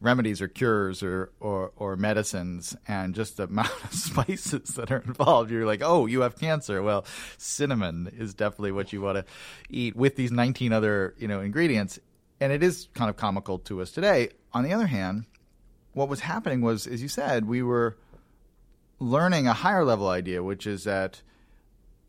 [0.02, 5.04] remedies or cures or, or, or medicines, and just the amount of spices that are
[5.06, 5.52] involved.
[5.52, 6.82] You're like, oh, you have cancer.
[6.82, 7.06] Well,
[7.38, 9.26] cinnamon is definitely what you want to
[9.70, 12.00] eat with these 19 other you know ingredients,
[12.40, 14.30] and it is kind of comical to us today.
[14.54, 15.26] On the other hand,
[15.94, 17.98] what was happening was, as you said, we were
[19.00, 21.22] learning a higher level idea, which is that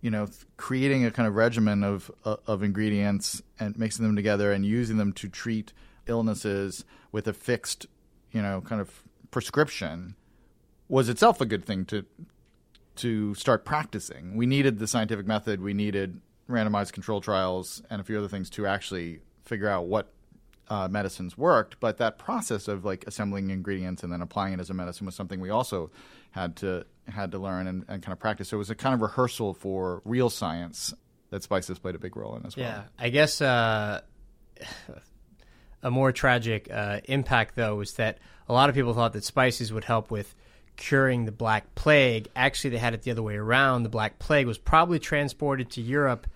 [0.01, 4.53] you know creating a kind of regimen of uh, of ingredients and mixing them together
[4.53, 5.73] and using them to treat
[6.07, 7.87] illnesses with a fixed
[8.33, 10.15] you know kind of prescription
[10.89, 12.05] was itself a good thing to
[12.97, 14.37] to start practicing.
[14.37, 18.51] We needed the scientific method, we needed randomized control trials and a few other things
[18.51, 20.13] to actually figure out what
[20.69, 21.81] uh, medicines worked.
[21.81, 25.15] But that process of like assembling ingredients and then applying it as a medicine was
[25.15, 25.91] something we also
[26.33, 28.49] had to had to learn and, and kind of practice.
[28.49, 30.95] So it was a kind of rehearsal for real science
[31.31, 32.67] that spices played a big role in as well.
[32.67, 34.03] Yeah, I guess uh,
[35.83, 38.19] a more tragic uh, impact, though, was that
[38.49, 40.35] a lot of people thought that spices would help with
[40.77, 42.29] curing the Black Plague.
[42.35, 43.83] Actually, they had it the other way around.
[43.83, 46.27] The Black Plague was probably transported to Europe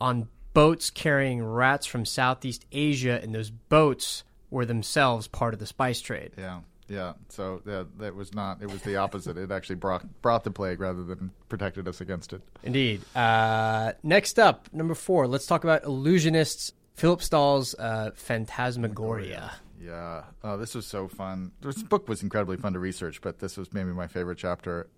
[0.00, 5.66] on boats carrying rats from Southeast Asia, and those boats were themselves part of the
[5.66, 6.32] spice trade.
[6.38, 7.12] Yeah, yeah.
[7.28, 8.62] So yeah, that was not.
[8.62, 9.36] It was the opposite.
[9.36, 12.42] it actually brought brought the plague rather than protected us against it.
[12.62, 13.02] Indeed.
[13.14, 16.72] Uh, next up, number four, let's talk about illusionists.
[16.96, 19.52] Philipsthal's uh, Phantasmagoria.
[19.78, 21.52] Yeah, oh, this was so fun.
[21.60, 24.88] This book was incredibly fun to research, but this was maybe my favorite chapter.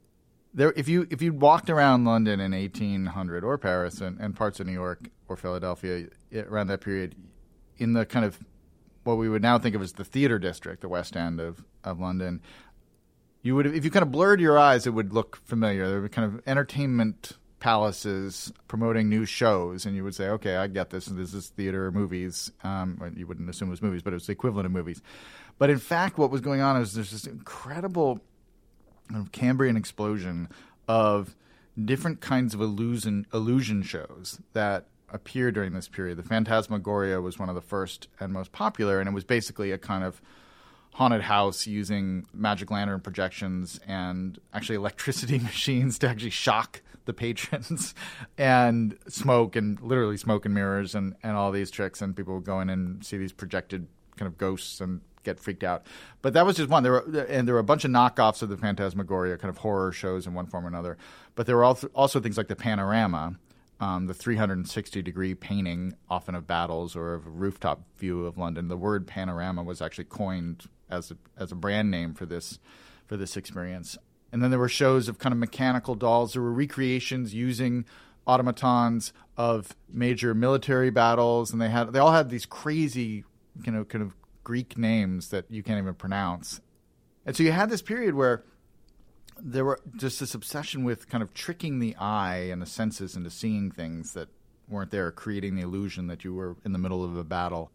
[0.54, 4.60] There, if you if you walked around London in 1800 or Paris and, and parts
[4.60, 7.16] of New York or Philadelphia around that period,
[7.76, 8.38] in the kind of
[9.02, 11.98] what we would now think of as the theater district, the West End of, of
[11.98, 12.40] London,
[13.42, 15.88] you would if you kind of blurred your eyes, it would look familiar.
[15.88, 20.66] There were kind of entertainment palaces promoting new shows, and you would say, "Okay, I
[20.66, 21.06] get this.
[21.06, 24.32] This is theater movies." Um, you wouldn't assume it was movies, but it was the
[24.32, 25.02] equivalent of movies.
[25.58, 28.20] But in fact, what was going on is there's this incredible
[29.32, 30.48] Cambrian explosion
[30.86, 31.34] of
[31.82, 36.18] different kinds of illusion illusion shows that appeared during this period.
[36.18, 39.78] The Phantasmagoria was one of the first and most popular, and it was basically a
[39.78, 40.20] kind of
[40.92, 47.94] haunted house using magic lantern projections and actually electricity machines to actually shock the patrons
[48.38, 52.44] and smoke and literally smoke and mirrors and, and all these tricks and people would
[52.44, 55.86] go in and see these projected kind of ghosts and get freaked out.
[56.22, 56.82] But that was just one.
[56.82, 59.90] There were and there were a bunch of knockoffs of the Phantasmagoria, kind of horror
[59.90, 60.96] shows in one form or another.
[61.34, 63.36] But there were also, things like the Panorama,
[63.80, 68.68] um, the 360 degree painting, often of battles or of a rooftop view of London.
[68.68, 72.58] The word panorama was actually coined as a, as a brand name for this
[73.06, 73.96] for this experience.
[74.30, 76.32] And then there were shows of kind of mechanical dolls.
[76.34, 77.86] There were recreations using
[78.26, 83.24] automatons of major military battles, and they had they all had these crazy,
[83.64, 84.14] you know, kind of
[84.44, 86.60] Greek names that you can't even pronounce.
[87.24, 88.44] And so you had this period where
[89.40, 93.30] there were just this obsession with kind of tricking the eye and the senses into
[93.30, 94.28] seeing things that
[94.68, 97.70] weren't there, creating the illusion that you were in the middle of a battle.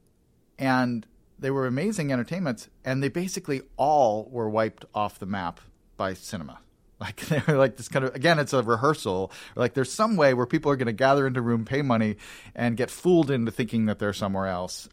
[0.60, 1.08] And
[1.40, 5.60] they were amazing entertainments, and they basically all were wiped off the map
[5.98, 6.60] by cinema.
[7.00, 9.30] Like they're like this kind of again, it's a rehearsal.
[9.58, 12.16] Like there's some way where people are going to gather into a room, pay money,
[12.56, 14.88] and get fooled into thinking that they're somewhere else.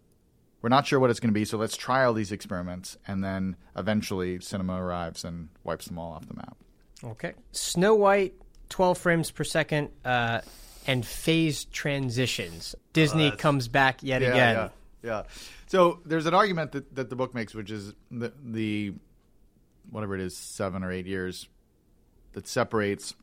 [0.61, 3.23] We're not sure what it's going to be, so let's try all these experiments, and
[3.23, 6.57] then eventually cinema arrives and wipes them all off the map.
[7.05, 8.35] Okay, Snow White,
[8.71, 10.41] 12 frames per second, uh,
[10.89, 12.75] and phase transitions.
[12.93, 14.55] Disney Oh, comes back yet yeah, again.
[14.57, 14.69] Yeah,
[15.03, 15.23] yeah.
[15.67, 18.95] So there's an argument that, that the book makes, which is the, the
[19.89, 21.49] whatever it is, seven or eight years
[22.33, 23.15] that separates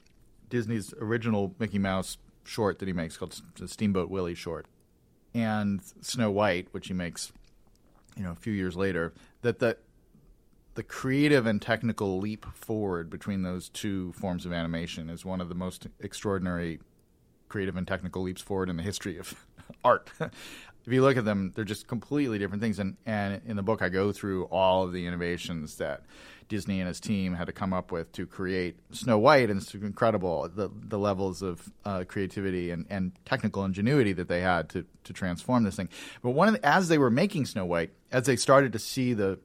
[0.49, 4.65] Disney's original Mickey Mouse short that he makes called the Steamboat Willie short
[5.33, 7.31] and Snow White, which he makes,
[8.15, 9.13] you know, a few years later.
[9.41, 9.77] That the
[10.75, 15.49] the creative and technical leap forward between those two forms of animation is one of
[15.49, 16.79] the most extraordinary
[17.49, 19.33] creative and technical leaps forward in the history of
[19.83, 20.11] art.
[20.19, 20.31] if
[20.85, 22.77] you look at them, they're just completely different things.
[22.77, 26.03] And, and in the book, I go through all of the innovations that
[26.49, 29.73] Disney and his team had to come up with to create Snow White, and it's
[29.73, 34.85] incredible the the levels of uh, creativity and, and technical ingenuity that they had to
[35.03, 35.89] to transform this thing.
[36.21, 39.13] But one of the, as they were making Snow White, as they started to see
[39.13, 39.39] the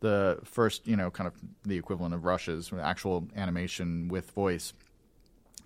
[0.00, 1.34] the first, you know, kind of
[1.64, 4.72] the equivalent of rushes, actual animation with voice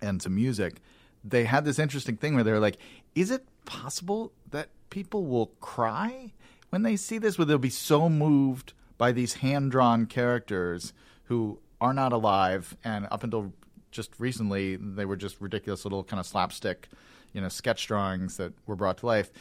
[0.01, 0.81] and some music,
[1.23, 2.77] they had this interesting thing where they were like,
[3.13, 6.31] is it possible that people will cry
[6.69, 7.37] when they see this?
[7.37, 10.93] Where they'll be so moved by these hand drawn characters
[11.23, 13.51] who are not alive, and up until
[13.89, 16.87] just recently, they were just ridiculous little kind of slapstick,
[17.33, 19.31] you know, sketch drawings that were brought to life.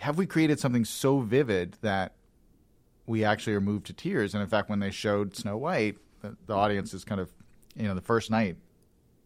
[0.00, 2.16] Have we created something so vivid that
[3.06, 4.34] we actually are moved to tears?
[4.34, 7.30] And in fact, when they showed Snow White, the, the audience is kind of,
[7.76, 8.56] you know, the first night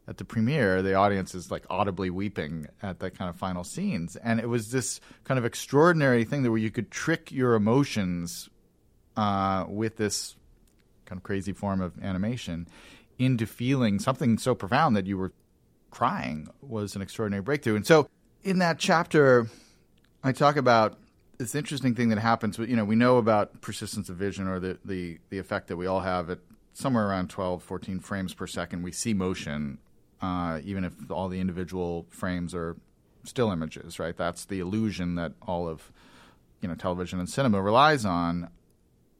[0.07, 4.17] at the premiere, the audience is like audibly weeping at the kind of final scenes.
[4.17, 8.51] And it was this kind of extraordinary thing that where you could trick your emotions
[9.19, 10.37] uh, with this
[11.05, 12.69] kind of crazy form of animation
[13.19, 15.33] into feeling something so profound that you were
[15.91, 17.75] crying was an extraordinary breakthrough.
[17.75, 18.09] And so
[18.45, 19.49] in that chapter,
[20.23, 20.99] I talk about
[21.37, 22.59] this interesting thing that happens.
[22.59, 25.87] You know, we know about persistence of vision or the, the, the effect that we
[25.87, 26.39] all have at
[26.73, 28.85] somewhere around 12, 14 frames per second.
[28.85, 29.79] We see motion,
[30.23, 32.77] uh, even if all the individual frames are
[33.25, 34.17] still images, right?
[34.17, 35.91] That's the illusion that all of
[36.61, 38.51] you know television and cinema relies on.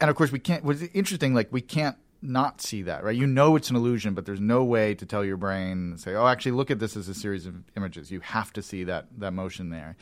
[0.01, 0.65] And of course, we can't.
[0.65, 3.17] What's interesting, like we can't not see that, right?
[3.17, 6.27] You know it's an illusion, but there's no way to tell your brain, say, "Oh,
[6.27, 9.33] actually, look at this as a series of images." You have to see that that
[9.33, 9.97] motion there.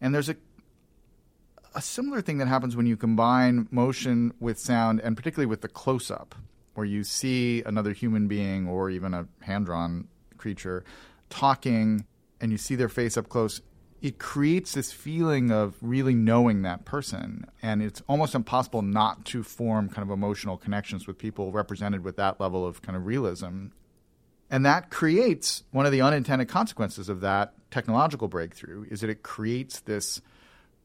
[0.00, 0.36] And there's a
[1.74, 5.68] a similar thing that happens when you combine motion with sound, and particularly with the
[5.68, 6.34] close up,
[6.74, 10.84] where you see another human being or even a hand drawn creature
[11.30, 12.04] talking,
[12.40, 13.60] and you see their face up close.
[14.02, 19.44] It creates this feeling of really knowing that person, and it's almost impossible not to
[19.44, 23.66] form kind of emotional connections with people represented with that level of kind of realism.
[24.50, 29.22] And that creates one of the unintended consequences of that technological breakthrough is that it
[29.22, 30.20] creates this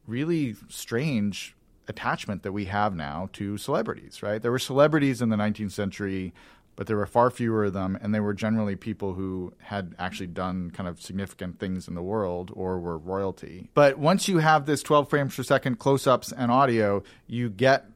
[0.06, 1.56] really strange
[1.88, 4.40] attachment that we have now to celebrities, right?
[4.40, 6.32] There were celebrities in the 19th century
[6.78, 10.28] but there were far fewer of them, and they were generally people who had actually
[10.28, 13.68] done kind of significant things in the world or were royalty.
[13.74, 17.86] But once you have this 12 frames per second close ups and audio, you get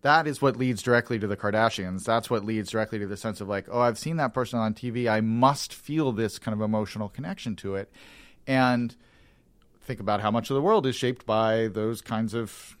[0.00, 2.04] that is what leads directly to the Kardashians.
[2.04, 4.72] That's what leads directly to the sense of like, oh, I've seen that person on
[4.72, 5.10] TV.
[5.10, 7.92] I must feel this kind of emotional connection to it.
[8.46, 8.96] And
[9.82, 12.78] think about how much of the world is shaped by those kinds of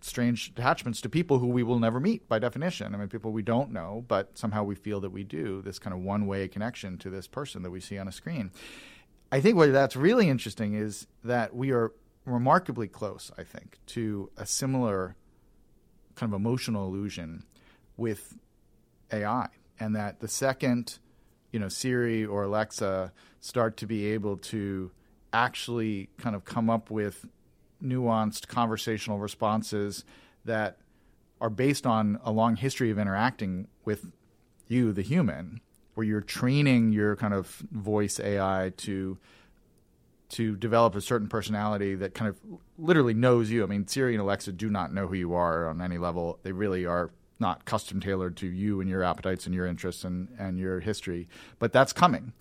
[0.00, 2.94] strange attachments to people who we will never meet by definition.
[2.94, 5.94] I mean, people we don't know, but somehow we feel that we do this kind
[5.94, 8.50] of one way connection to this person that we see on a screen.
[9.30, 11.92] I think what that's really interesting is that we are
[12.24, 15.16] remarkably close, I think, to a similar
[16.14, 17.44] kind of emotional illusion
[17.96, 18.36] with
[19.12, 19.48] AI.
[19.80, 20.98] And that the second,
[21.50, 24.90] you know, Siri or Alexa start to be able to
[25.32, 27.24] actually kind of come up with
[27.82, 30.04] nuanced conversational responses
[30.44, 30.78] that
[31.40, 34.12] are based on a long history of interacting with
[34.68, 35.60] you, the human,
[35.94, 39.18] where you're training your kind of voice AI to
[40.30, 42.38] to develop a certain personality that kind of
[42.78, 43.62] literally knows you.
[43.62, 46.38] I mean, Siri and Alexa do not know who you are on any level.
[46.42, 50.28] They really are not custom tailored to you and your appetites and your interests and,
[50.38, 51.28] and your history.
[51.58, 52.32] But that's coming.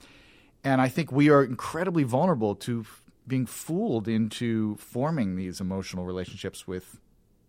[0.64, 2.86] And I think we are incredibly vulnerable to
[3.28, 7.00] being fooled into forming these emotional relationships with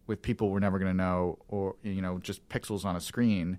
[0.07, 3.59] with people we're never going to know, or you know, just pixels on a screen,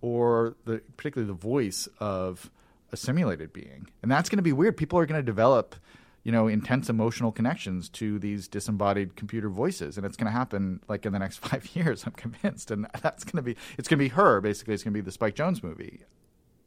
[0.00, 2.50] or the particularly the voice of
[2.92, 4.76] a simulated being, and that's going to be weird.
[4.76, 5.76] People are going to develop,
[6.22, 10.80] you know, intense emotional connections to these disembodied computer voices, and it's going to happen
[10.88, 12.04] like in the next five years.
[12.04, 14.40] I'm convinced, and that's going to be it's going to be her.
[14.40, 16.02] Basically, it's going to be the Spike Jonze movie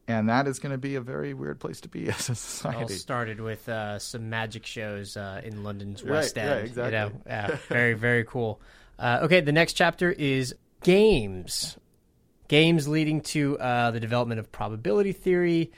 [0.07, 2.77] and that is going to be a very weird place to be as a society.
[2.77, 6.49] It all started with uh, some magic shows uh, in London's West right, End.
[6.49, 6.85] Yeah, exactly.
[6.85, 8.61] You know, yeah, very very cool.
[8.97, 11.77] Uh, okay, the next chapter is games.
[12.47, 15.71] Games leading to uh, the development of probability theory.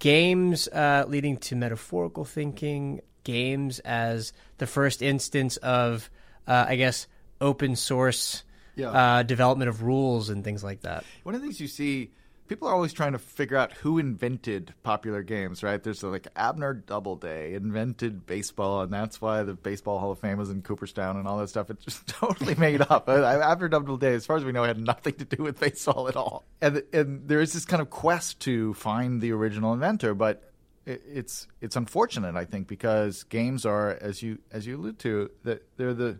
[0.00, 3.00] Games uh, leading to metaphorical thinking.
[3.22, 6.10] Games as the first instance of,
[6.48, 7.06] uh, I guess,
[7.40, 8.42] open source
[8.74, 9.22] yeah.
[9.22, 11.04] development of rules and things like that.
[11.22, 12.10] One of the things you see
[12.50, 15.80] people are always trying to figure out who invented popular games, right?
[15.84, 20.50] There's like Abner Doubleday invented baseball, and that's why the Baseball Hall of Fame was
[20.50, 21.70] in Cooperstown and all that stuff.
[21.70, 23.08] It's just totally made up.
[23.08, 26.44] Abner Doubleday, as far as we know, had nothing to do with baseball at all.
[26.60, 30.52] And, and there is this kind of quest to find the original inventor, but
[30.84, 35.62] it's it's unfortunate, I think, because games are, as you as you allude to, that
[35.76, 36.18] they're the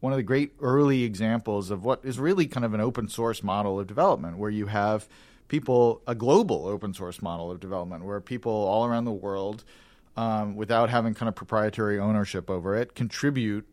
[0.00, 3.44] one of the great early examples of what is really kind of an open source
[3.44, 5.06] model of development, where you have
[5.50, 9.64] people a global open source model of development where people all around the world,
[10.16, 13.66] um, without having kind of proprietary ownership over it, contribute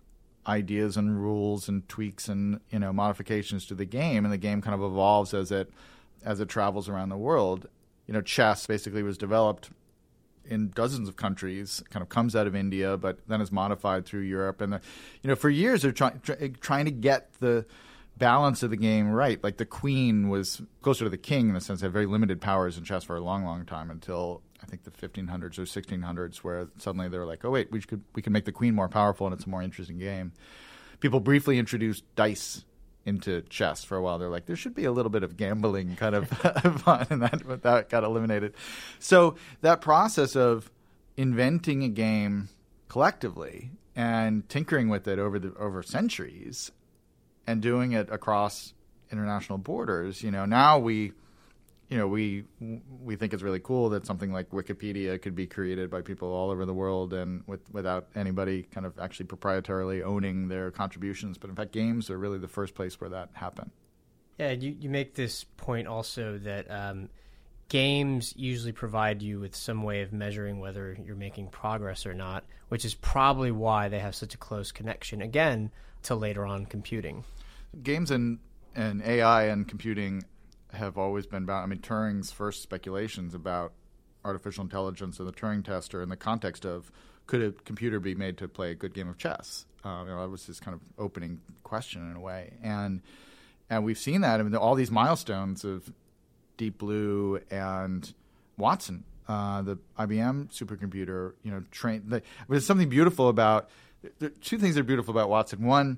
[0.47, 4.59] ideas and rules and tweaks and you know modifications to the game, and the game
[4.59, 5.69] kind of evolves as it
[6.25, 7.67] as it travels around the world.
[8.07, 9.69] You know, chess basically was developed
[10.45, 14.21] in dozens of countries, kind of comes out of India, but then is modified through
[14.21, 14.61] Europe.
[14.61, 14.81] And the,
[15.21, 16.21] you know, for years they're trying
[16.59, 17.65] trying to get the
[18.17, 19.43] balance of the game right.
[19.43, 22.77] Like the queen was closer to the king in the sense had very limited powers
[22.77, 26.67] in chess for a long, long time until I think the 1500s or 1600s, where
[26.77, 29.27] suddenly they were like, oh wait, we could we can make the queen more powerful
[29.27, 30.33] and it's a more interesting game.
[30.99, 32.65] People briefly introduced dice
[33.05, 34.19] into chess for a while.
[34.19, 36.27] They're like, there should be a little bit of gambling kind of
[36.81, 38.53] fun, and that that got eliminated.
[38.99, 40.71] So that process of
[41.15, 42.49] inventing a game
[42.89, 46.71] collectively and tinkering with it over the over centuries
[47.47, 48.73] and doing it across
[49.11, 51.13] international borders, you know, now we
[51.89, 52.43] you know, we
[53.01, 56.51] we think it's really cool that something like Wikipedia could be created by people all
[56.51, 61.37] over the world and with without anybody kind of actually proprietarily owning their contributions.
[61.37, 63.71] But in fact, games are really the first place where that happened.
[64.37, 67.09] Yeah, you you make this point also that um,
[67.69, 72.43] games usually provide you with some way of measuring whether you're making progress or not,
[72.67, 75.71] which is probably why they have such a close connection again
[76.03, 77.23] to later on computing
[77.83, 78.39] games and
[78.75, 80.23] and AI and computing
[80.73, 81.63] have always been about.
[81.63, 83.73] I mean, Turing's first speculations about
[84.23, 86.91] artificial intelligence and the Turing tester in the context of
[87.25, 89.65] could a computer be made to play a good game of chess?
[89.83, 93.01] Uh, you know, that was his kind of opening question in a way, and
[93.69, 94.39] and we've seen that.
[94.39, 95.91] I mean, all these milestones of
[96.57, 98.13] Deep Blue and
[98.57, 101.33] Watson, uh, the IBM supercomputer.
[101.43, 102.03] You know, train.
[102.07, 103.69] The, there's something beautiful about.
[104.19, 105.65] Two things that are beautiful about Watson.
[105.65, 105.97] One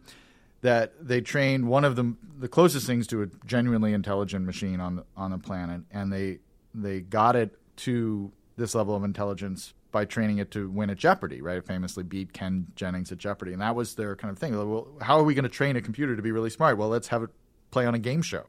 [0.61, 4.97] that they trained one of the the closest things to a genuinely intelligent machine on
[4.97, 6.39] the, on the planet, and they
[6.73, 11.41] they got it to this level of intelligence by training it to win at Jeopardy,
[11.41, 11.57] right?
[11.57, 14.55] It famously beat Ken Jennings at Jeopardy, and that was their kind of thing.
[14.55, 16.77] Well, how are we going to train a computer to be really smart?
[16.77, 17.29] Well, let's have it
[17.71, 18.45] play on a game show.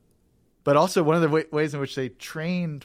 [0.64, 2.84] but also one of the w- ways in which they trained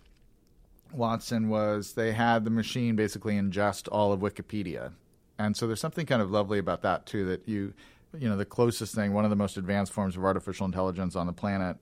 [0.93, 4.93] Watson was they had the machine basically ingest all of Wikipedia,
[5.37, 7.25] and so there's something kind of lovely about that too.
[7.25, 7.73] That you,
[8.19, 11.27] you know, the closest thing, one of the most advanced forms of artificial intelligence on
[11.27, 11.77] the planet,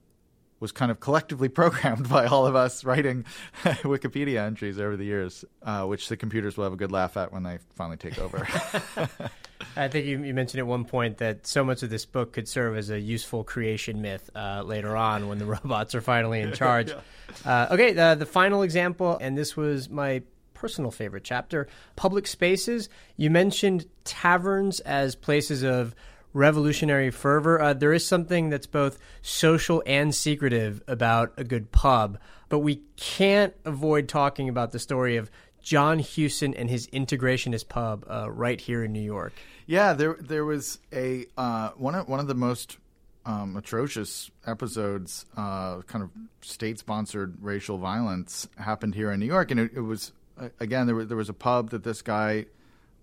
[0.60, 3.24] was kind of collectively programmed by all of us writing
[3.62, 7.32] Wikipedia entries over the years, uh, which the computers will have a good laugh at
[7.32, 8.46] when they finally take over.
[9.76, 12.48] I think you, you, mentioned at one point that so much of this book could
[12.48, 16.52] serve as a useful creation myth uh, later on when the robots are finally in
[16.52, 16.90] charge.
[16.90, 17.66] yeah.
[17.68, 20.22] uh, okay, the, the final example, and this was my
[20.54, 22.88] personal favorite chapter public spaces.
[23.16, 25.94] You mentioned taverns as places of
[26.34, 27.58] revolutionary fervor.
[27.58, 32.18] Uh, there is something that's both social and secretive about a good pub,
[32.50, 35.30] but we can't avoid talking about the story of
[35.62, 39.32] John Hughson and his integrationist pub uh, right here in New York.
[39.66, 42.76] Yeah, there there was a uh, one of one of the most
[43.24, 46.10] um, atrocious episodes, uh, kind of
[46.42, 50.12] state sponsored racial violence happened here in New York, and it, it was
[50.60, 52.44] again there was, there was a pub that this guy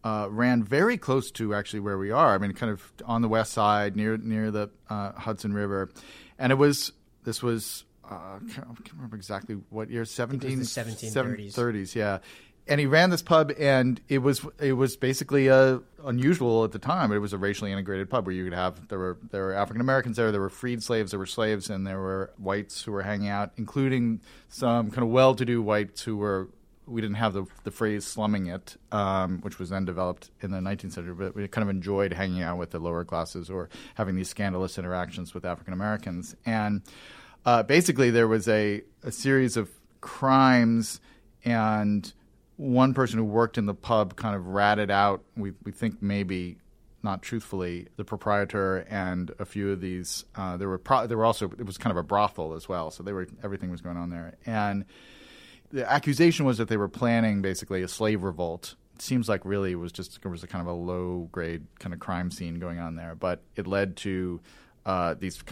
[0.04, 2.34] uh, ran very close to actually where we are.
[2.34, 5.89] I mean, kind of on the west side, near near the uh, Hudson River,
[6.39, 6.91] and it was
[7.24, 12.20] this was uh, I can't, I can't remember exactly what year 17 1730s 30s yeah.
[12.68, 16.80] And he ran this pub and it was it was basically uh, unusual at the
[16.80, 17.12] time.
[17.12, 19.82] It was a racially integrated pub where you could have there were there were African
[19.82, 23.02] Americans there there were freed slaves there were slaves and there were whites who were
[23.02, 26.49] hanging out including some kind of well-to-do whites who were
[26.92, 30.58] we didn't have the, the phrase slumming it, um, which was then developed in the
[30.58, 34.16] 19th century, but we kind of enjoyed hanging out with the lower classes or having
[34.16, 36.36] these scandalous interactions with African Americans.
[36.46, 36.82] And
[37.46, 39.70] uh, basically, there was a, a series of
[40.02, 41.00] crimes,
[41.46, 42.12] and
[42.58, 46.58] one person who worked in the pub kind of ratted out, we, we think maybe
[47.04, 50.26] not truthfully, the proprietor and a few of these.
[50.36, 52.92] Uh, there were pro- there were also it was kind of a brothel as well,
[52.92, 54.86] so they were everything was going on there, and
[55.72, 58.76] the accusation was that they were planning basically a slave revolt.
[58.95, 61.93] It seems like really it was just was a kind of a low grade kind
[61.93, 64.41] of crime scene going on there, but it led to
[64.86, 65.43] uh, these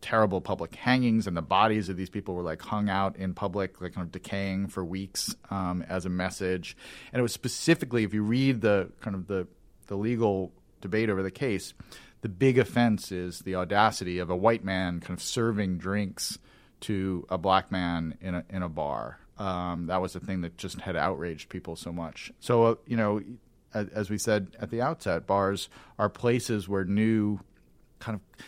[0.00, 3.80] terrible public hangings, and the bodies of these people were like hung out in public,
[3.80, 6.76] like kind of decaying for weeks um, as a message.
[7.12, 9.46] And it was specifically, if you read the kind of the
[9.86, 11.74] the legal debate over the case,
[12.22, 16.38] the big offense is the audacity of a white man kind of serving drinks
[16.84, 19.18] to a black man in a in a bar.
[19.38, 22.32] Um, that was the thing that just had outraged people so much.
[22.40, 23.22] So uh, you know,
[23.72, 25.68] as, as we said at the outset, bars
[25.98, 27.40] are places where new
[27.98, 28.46] kind of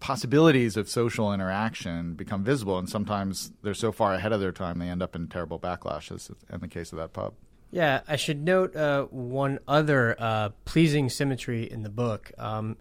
[0.00, 4.78] possibilities of social interaction become visible, and sometimes they're so far ahead of their time
[4.78, 6.30] they end up in terrible backlashes.
[6.52, 7.34] in the case of that pub.
[7.70, 12.30] Yeah, I should note uh, one other uh, pleasing symmetry in the book.
[12.38, 12.76] Um,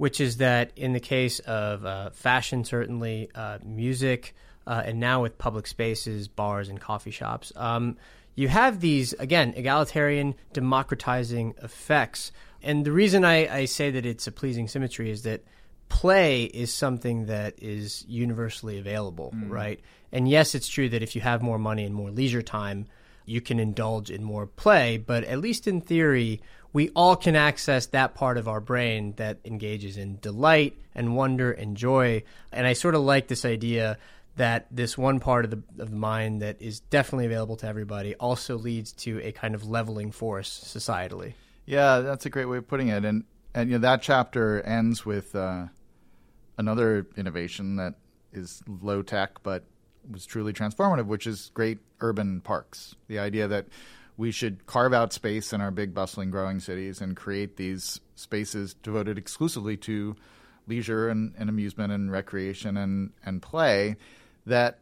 [0.00, 4.34] which is that in the case of uh, fashion, certainly uh, music,
[4.66, 7.98] uh, and now with public spaces, bars, and coffee shops, um,
[8.34, 12.32] you have these again egalitarian, democratizing effects.
[12.62, 15.44] And the reason I, I say that it's a pleasing symmetry is that
[15.90, 19.50] play is something that is universally available, mm.
[19.50, 19.80] right?
[20.12, 22.86] And yes, it's true that if you have more money and more leisure time,
[23.30, 27.86] you can indulge in more play, but at least in theory, we all can access
[27.86, 32.24] that part of our brain that engages in delight and wonder and joy.
[32.52, 33.98] And I sort of like this idea
[34.36, 38.16] that this one part of the, of the mind that is definitely available to everybody
[38.16, 41.34] also leads to a kind of leveling force societally.
[41.66, 43.04] Yeah, that's a great way of putting it.
[43.04, 43.24] And
[43.54, 45.66] and you know that chapter ends with uh,
[46.58, 47.94] another innovation that
[48.32, 49.64] is low tech but
[50.10, 52.94] was truly transformative, which is great urban parks.
[53.08, 53.66] The idea that
[54.16, 58.74] we should carve out space in our big, bustling, growing cities and create these spaces
[58.82, 60.14] devoted exclusively to
[60.66, 63.96] leisure and, and amusement and recreation and, and play
[64.46, 64.78] that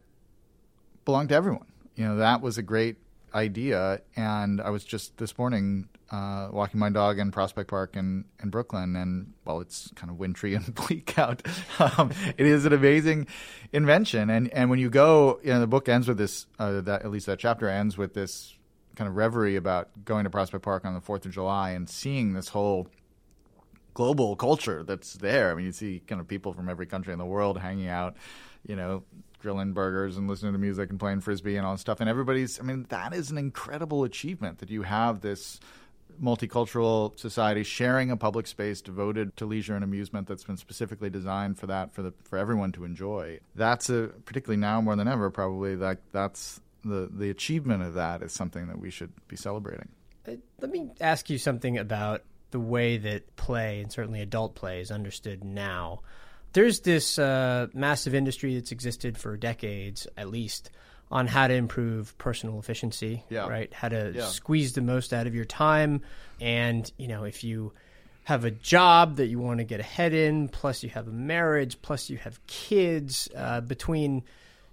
[1.05, 1.65] belong to everyone.
[1.95, 2.97] You know, that was a great
[3.33, 4.01] idea.
[4.15, 8.49] And I was just this morning uh, walking my dog in Prospect Park in, in
[8.49, 11.41] Brooklyn, and well, it's kind of wintry and bleak out.
[11.79, 13.27] Um, it is an amazing
[13.71, 16.47] invention, and and when you go, you know, the book ends with this.
[16.57, 18.55] Uh, that at least that chapter ends with this
[18.95, 22.33] kind of reverie about going to Prospect Park on the Fourth of July and seeing
[22.33, 22.87] this whole
[23.93, 25.51] global culture that's there.
[25.51, 28.17] I mean, you see kind of people from every country in the world hanging out,
[28.65, 29.03] you know,
[29.39, 31.99] grilling burgers and listening to music and playing frisbee and all this stuff.
[31.99, 35.59] And everybody's, I mean, that is an incredible achievement that you have this
[36.21, 41.57] multicultural society sharing a public space devoted to leisure and amusement that's been specifically designed
[41.57, 43.39] for that for the for everyone to enjoy.
[43.55, 48.21] That's a particularly now more than ever probably like that's the the achievement of that
[48.21, 49.89] is something that we should be celebrating.
[50.27, 54.81] Uh, let me ask you something about the way that play and certainly adult play
[54.81, 56.01] is understood now.
[56.53, 60.69] There's this uh, massive industry that's existed for decades, at least,
[61.11, 63.23] on how to improve personal efficiency.
[63.29, 63.47] Yeah.
[63.47, 63.73] Right.
[63.73, 64.25] How to Yeah.
[64.27, 66.01] squeeze the most out of your time,
[66.39, 67.73] and you know, if you
[68.25, 71.81] have a job that you want to get ahead in, plus you have a marriage,
[71.81, 74.23] plus you have kids, uh, between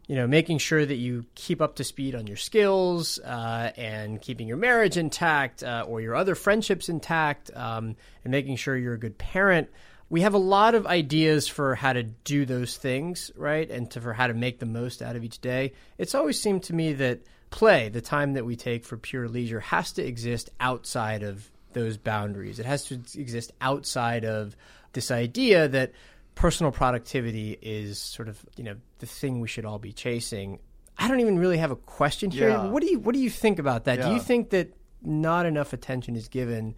[0.09, 4.21] you know making sure that you keep up to speed on your skills uh, and
[4.21, 8.95] keeping your marriage intact uh, or your other friendships intact, um, and making sure you're
[8.95, 9.69] a good parent.
[10.09, 13.69] We have a lot of ideas for how to do those things, right?
[13.69, 15.73] And to, for how to make the most out of each day.
[15.99, 19.61] It's always seemed to me that play, the time that we take for pure leisure,
[19.61, 22.59] has to exist outside of those boundaries.
[22.59, 24.57] It has to exist outside of
[24.93, 25.93] this idea that
[26.35, 30.59] personal productivity is sort of you know the thing we should all be chasing.
[30.99, 32.51] I don't even really have a question here.
[32.51, 32.67] Yeah.
[32.69, 34.01] What do you what do you think about that?
[34.01, 36.75] Do you think that not enough attention is given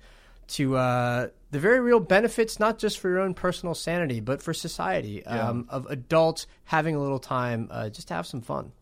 [0.48, 4.52] to uh, the very real benefits, not just for your own personal sanity, but for
[4.52, 8.72] society, um, of adults having a little time uh, just to have some fun?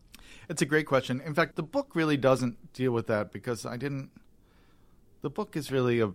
[0.49, 1.21] It's a great question.
[1.25, 4.11] In fact, the book really doesn't deal with that because I didn't.
[5.21, 6.11] The book is really a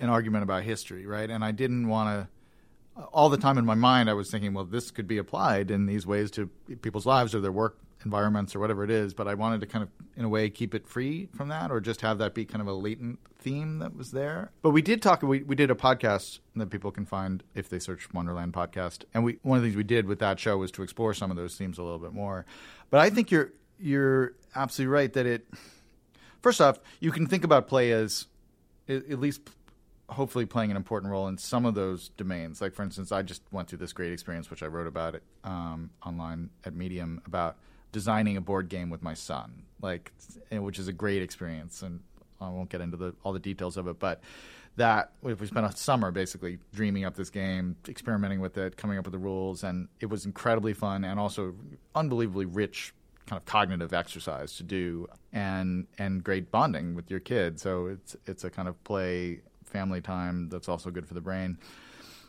[0.00, 1.30] an argument about history, right?
[1.30, 3.02] And I didn't want to.
[3.12, 5.86] All the time in my mind, I was thinking, well, this could be applied in
[5.86, 6.46] these ways to
[6.80, 9.14] people's lives or their work environments or whatever it is.
[9.14, 11.80] But I wanted to kind of, in a way, keep it free from that, or
[11.80, 14.50] just have that be kind of a latent theme that was there.
[14.62, 15.22] But we did talk.
[15.22, 19.04] We we did a podcast that people can find if they search Wonderland podcast.
[19.12, 21.30] And we one of the things we did with that show was to explore some
[21.30, 22.46] of those themes a little bit more.
[22.90, 25.46] But I think you're you're absolutely right that it.
[26.40, 28.26] First off, you can think about play as
[28.86, 29.40] at least
[30.10, 32.60] hopefully playing an important role in some of those domains.
[32.60, 35.22] Like, for instance, I just went through this great experience, which I wrote about it
[35.42, 37.56] um, online at Medium about
[37.94, 40.12] designing a board game with my son, like,
[40.50, 41.80] which is a great experience.
[41.80, 42.00] And
[42.40, 44.20] I won't get into the, all the details of it, but
[44.76, 49.04] that we spent a summer basically dreaming up this game, experimenting with it, coming up
[49.04, 51.54] with the rules, and it was incredibly fun and also
[51.94, 52.92] unbelievably rich
[53.26, 57.60] kind of cognitive exercise to do and and great bonding with your kid.
[57.60, 61.56] So it's it's a kind of play family time that's also good for the brain.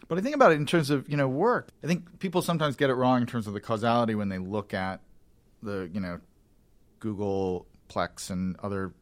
[0.08, 1.70] But I think about it in terms of, you know, work.
[1.84, 4.72] I think people sometimes get it wrong in terms of the causality when they look
[4.72, 5.02] at
[5.62, 6.20] the, you know,
[7.00, 8.94] Google Plex and other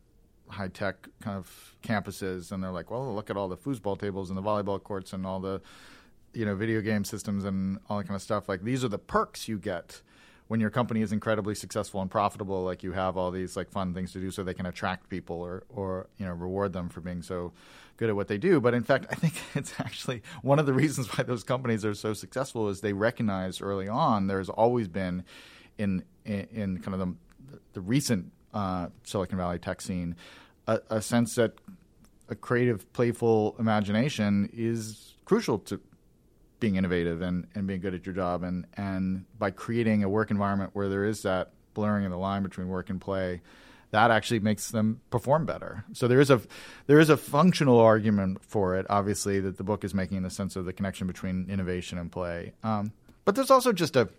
[0.50, 4.30] high tech kind of campuses and they're like, well, look at all the foosball tables
[4.30, 5.62] and the volleyball courts and all the
[6.34, 8.50] you know video game systems and all that kind of stuff.
[8.50, 10.02] Like these are the perks you get
[10.48, 12.64] when your company is incredibly successful and profitable.
[12.64, 15.42] Like you have all these like fun things to do so they can attract people
[15.42, 17.54] or or you know reward them for being so
[17.98, 18.60] good at what they do.
[18.60, 21.94] But in fact, I think it's actually one of the reasons why those companies are
[21.94, 25.24] so successful is they recognize early on there's always been
[25.78, 30.16] in in, in kind of the the recent uh, Silicon Valley tech scene
[30.68, 31.54] a, a sense that
[32.30, 35.80] a creative, playful imagination is crucial to
[36.60, 38.44] being innovative and, and being good at your job.
[38.44, 42.44] And, and by creating a work environment where there is that blurring of the line
[42.44, 43.42] between work and play,
[43.92, 45.84] that actually makes them perform better.
[45.94, 46.42] So there is a
[46.88, 50.32] there is a functional argument for it, obviously, that the book is making in the
[50.32, 52.54] sense of the connection between innovation and play.
[52.64, 52.92] Um,
[53.24, 54.10] but there's also just a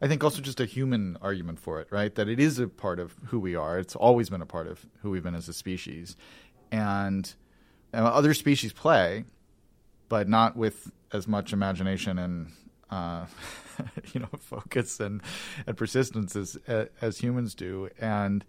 [0.00, 2.14] I think also just a human argument for it, right?
[2.14, 3.78] That it is a part of who we are.
[3.78, 6.16] It's always been a part of who we've been as a species,
[6.70, 7.32] and,
[7.92, 9.24] other species play,
[10.10, 12.52] but not with as much imagination and
[12.90, 13.24] uh,
[14.12, 15.22] you know focus and
[15.66, 16.58] and persistence as
[17.00, 18.44] as humans do, and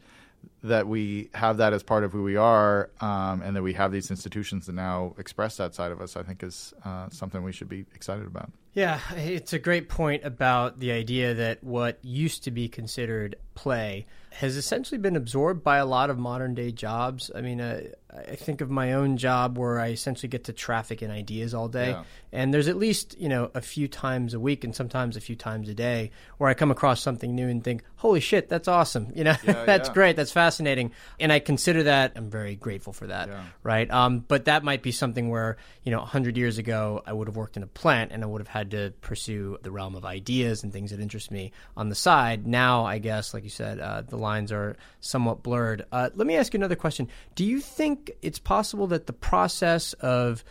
[0.64, 3.92] that we have that as part of who we are, um, and that we have
[3.92, 6.18] these institutions that now express that side of us.
[6.18, 8.52] I think is uh, something we should be excited about.
[8.78, 14.06] Yeah, it's a great point about the idea that what used to be considered play
[14.34, 17.32] has essentially been absorbed by a lot of modern day jobs.
[17.34, 17.82] I mean, uh,
[18.16, 21.68] I think of my own job where I essentially get to traffic in ideas all
[21.68, 21.90] day.
[21.90, 22.04] Yeah.
[22.32, 25.36] And there's at least, you know, a few times a week and sometimes a few
[25.36, 29.12] times a day where I come across something new and think, holy shit, that's awesome.
[29.18, 29.94] You know, Yeah, that's yeah.
[29.96, 30.16] great.
[30.16, 30.92] That's fascinating.
[31.20, 33.30] And I consider that, I'm very grateful for that.
[33.64, 33.90] Right.
[33.90, 37.36] Um, but that might be something where, you know, 100 years ago, I would have
[37.36, 40.64] worked in a plant and I would have had to pursue the realm of ideas
[40.64, 42.48] and things that interest me on the side.
[42.48, 45.86] Now, I guess, like you said, uh, the lines are somewhat blurred.
[45.92, 47.10] Uh, let me ask you another question.
[47.36, 50.44] Do you think it's possible that the process of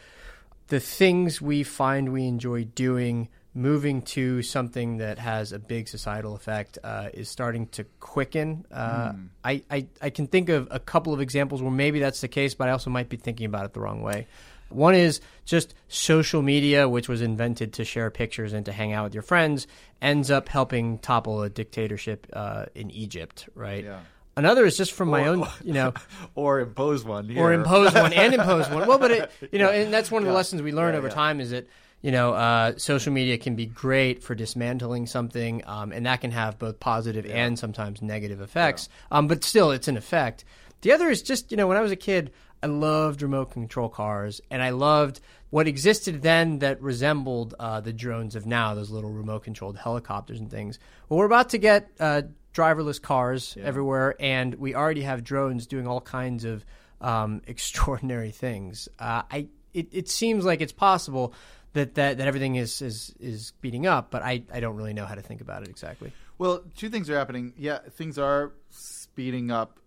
[0.69, 6.35] the things we find we enjoy doing moving to something that has a big societal
[6.35, 8.67] effect uh, is starting to quicken.
[8.71, 9.13] Uh,
[9.43, 12.55] I, I, I can think of a couple of examples where maybe that's the case,
[12.55, 14.27] but I also might be thinking about it the wrong way.
[14.69, 19.05] One is just social media, which was invented to share pictures and to hang out
[19.05, 19.67] with your friends,
[20.03, 23.85] ends up helping topple a dictatorship uh, in Egypt, right?
[23.85, 24.01] Yeah.
[24.39, 25.95] Another is just from my own, you know,
[26.35, 28.87] or impose one, or impose one and impose one.
[28.87, 30.37] Well, but it, you know, and that's one of the Yeah.
[30.37, 31.15] lessons we learn Yeah, over yeah.
[31.15, 31.67] time is that
[32.03, 36.31] you know, uh, social media can be great for dismantling something, um, and that can
[36.31, 38.89] have both positive and sometimes negative effects.
[39.11, 40.45] Um, but still, it's an effect.
[40.83, 42.31] The other is just, you know, when I was a kid,
[42.63, 47.93] I loved remote control cars, and I loved what existed then that resembled uh, the
[47.93, 50.79] drones of now, those little remote controlled helicopters and things.
[51.09, 52.23] Well, we're about to get uh,
[52.55, 56.65] driverless cars everywhere, and we already have drones doing all kinds of
[57.01, 58.89] um, extraordinary things.
[58.99, 61.35] Uh, I it, it seems like it's possible
[61.75, 65.05] that, that, that everything is, is is speeding up, but I, I don't really know
[65.05, 66.13] how to think about it exactly.
[66.39, 67.53] Well, two things are happening.
[67.57, 69.79] Yeah, things are speeding up.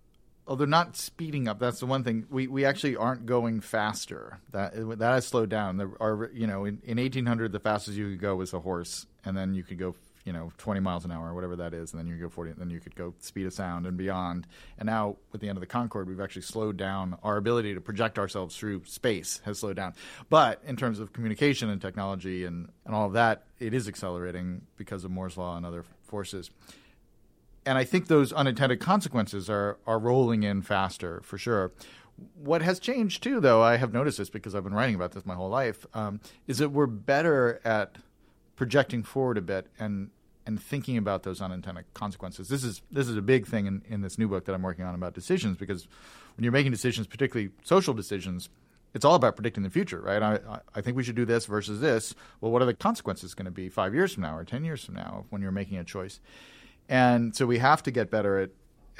[0.50, 1.60] Oh, they're not speeding up.
[1.60, 2.26] That's the one thing.
[2.32, 4.40] We we actually aren't going faster.
[4.52, 5.78] That that has slowed down.
[5.78, 9.06] There are you know in, in 1800 the fastest you could go was a horse,
[9.24, 9.94] and then you could go
[10.26, 12.54] you know 20 miles an hour or whatever that is, and then you go 40.
[12.54, 14.48] Then you could go speed of sound and beyond.
[14.80, 17.20] And now with the end of the Concorde, we've actually slowed down.
[17.22, 19.94] Our ability to project ourselves through space has slowed down.
[20.32, 24.62] But in terms of communication and technology and and all of that, it is accelerating
[24.78, 26.50] because of Moore's law and other forces
[27.66, 31.72] and I think those unintended consequences are are rolling in faster for sure.
[32.36, 35.26] What has changed too, though, I have noticed this because I've been writing about this
[35.26, 37.96] my whole life, um, is that we're better at
[38.58, 40.10] projecting forward a bit and
[40.46, 42.50] and thinking about those unintended consequences.
[42.50, 44.84] This is this is a big thing in, in this new book that I'm working
[44.84, 45.88] on about decisions because
[46.36, 48.50] when you're making decisions, particularly social decisions,
[48.94, 50.22] it's all about predicting the future, right?
[50.22, 52.16] I, I think we should do this versus this.
[52.42, 54.84] Well, what are the consequences going to be five years from now or ten years
[54.84, 56.20] from now when you're making a choice?
[56.90, 58.50] And so we have to get better at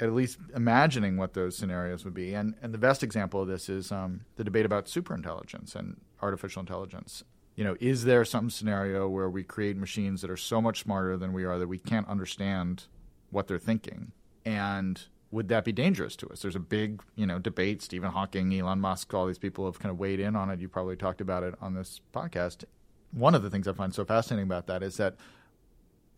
[0.00, 2.32] at least imagining what those scenarios would be.
[2.32, 6.60] And and the best example of this is um, the debate about superintelligence and artificial
[6.60, 7.24] intelligence.
[7.56, 11.16] You know, is there some scenario where we create machines that are so much smarter
[11.16, 12.84] than we are that we can't understand
[13.30, 14.12] what they're thinking?
[14.46, 16.42] And would that be dangerous to us?
[16.42, 17.82] There's a big, you know, debate.
[17.82, 20.60] Stephen Hawking, Elon Musk, all these people have kind of weighed in on it.
[20.60, 22.64] You probably talked about it on this podcast.
[23.12, 25.16] One of the things I find so fascinating about that is that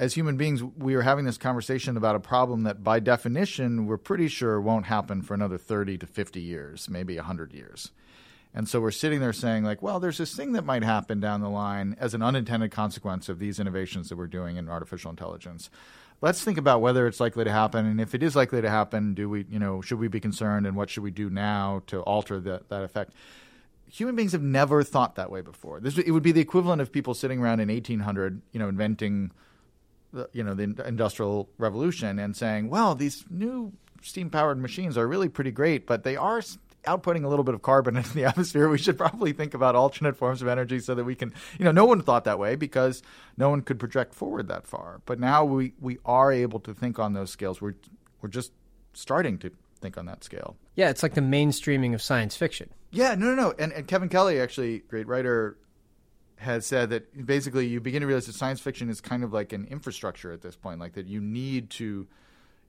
[0.02, 3.96] as human beings, we are having this conversation about a problem that, by definition, we're
[3.96, 7.92] pretty sure won't happen for another 30 to 50 years, maybe 100 years.
[8.52, 11.40] And so we're sitting there saying, like, well, there's this thing that might happen down
[11.40, 15.70] the line as an unintended consequence of these innovations that we're doing in artificial intelligence.
[16.20, 19.14] Let's think about whether it's likely to happen, and if it is likely to happen,
[19.14, 22.00] do we, you know, should we be concerned, and what should we do now to
[22.00, 23.12] alter that that effect?
[23.88, 25.78] Human beings have never thought that way before.
[25.78, 29.30] This it would be the equivalent of people sitting around in 1800, you know, inventing
[30.12, 35.06] the, you know the industrial revolution and saying, well, these new steam powered machines are
[35.06, 36.42] really pretty great, but they are
[36.84, 38.68] outputting a little bit of carbon into the atmosphere.
[38.68, 41.72] We should probably think about alternate forms of energy so that we can, you know,
[41.72, 43.02] no one thought that way because
[43.36, 45.00] no one could project forward that far.
[45.06, 47.60] But now we, we are able to think on those scales.
[47.60, 47.74] We're
[48.20, 48.52] we're just
[48.92, 49.50] starting to
[49.80, 50.56] think on that scale.
[50.76, 52.70] Yeah, it's like the mainstreaming of science fiction.
[52.92, 53.54] Yeah, no, no, no.
[53.58, 55.56] And, and Kevin Kelly, actually, great writer,
[56.42, 59.52] has said that basically you begin to realize that science fiction is kind of like
[59.52, 62.06] an infrastructure at this point, like that you need to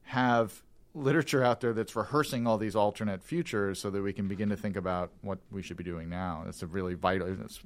[0.04, 0.62] have
[0.94, 4.56] literature out there that's rehearsing all these alternate futures so that we can begin to
[4.56, 6.44] think about what we should be doing now.
[6.48, 7.36] It's a really vital.
[7.44, 7.60] It's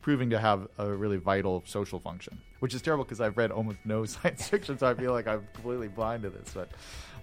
[0.00, 3.78] proving to have a really vital social function, which is terrible because I've read almost
[3.84, 6.70] no science fiction, so I feel like I'm completely blind to this, but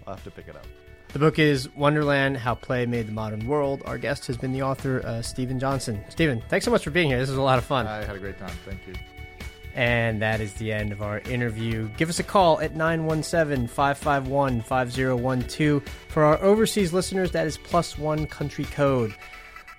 [0.06, 0.66] I'll have to pick it up.
[1.12, 3.82] The book is Wonderland How Play Made the Modern World.
[3.84, 6.04] Our guest has been the author, uh, Steven Johnson.
[6.08, 7.18] Steven, thanks so much for being here.
[7.18, 7.88] This was a lot of fun.
[7.88, 8.56] I had a great time.
[8.64, 8.94] Thank you.
[9.74, 11.88] And that is the end of our interview.
[11.96, 15.82] Give us a call at 917 551 5012.
[16.08, 19.12] For our overseas listeners, that is plus one country code.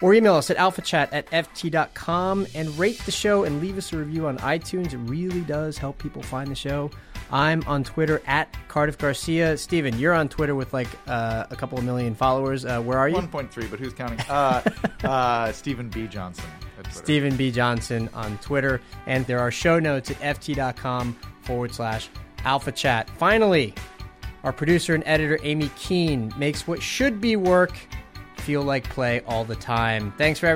[0.02, 3.98] Or email us at alphachat at ft.com and rate the show and leave us a
[3.98, 4.92] review on iTunes.
[4.92, 6.92] It really does help people find the show.
[7.32, 9.58] I'm on Twitter at Cardiff Garcia.
[9.58, 12.66] Steven, you're on Twitter with like uh, a couple of million followers.
[12.66, 13.16] Uh, where are you?
[13.16, 14.20] 1.3, but who's counting?
[14.30, 14.62] Uh,
[15.04, 16.08] uh, Steven B.
[16.08, 16.46] Johnson.
[16.90, 17.52] Steven B.
[17.52, 18.82] Johnson on Twitter.
[19.06, 22.10] And there are show notes at ft.com forward slash
[22.44, 23.10] alpha chat.
[23.12, 23.74] Finally,
[24.44, 27.74] our producer and editor, Amy Keene, makes what should be work
[28.42, 30.12] feel like play all the time.
[30.18, 30.56] Thanks for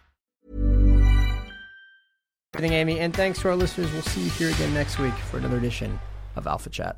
[2.53, 3.89] Everything, Amy, and thanks to our listeners.
[3.93, 5.97] We'll see you here again next week for another edition
[6.35, 6.97] of Alpha Chat.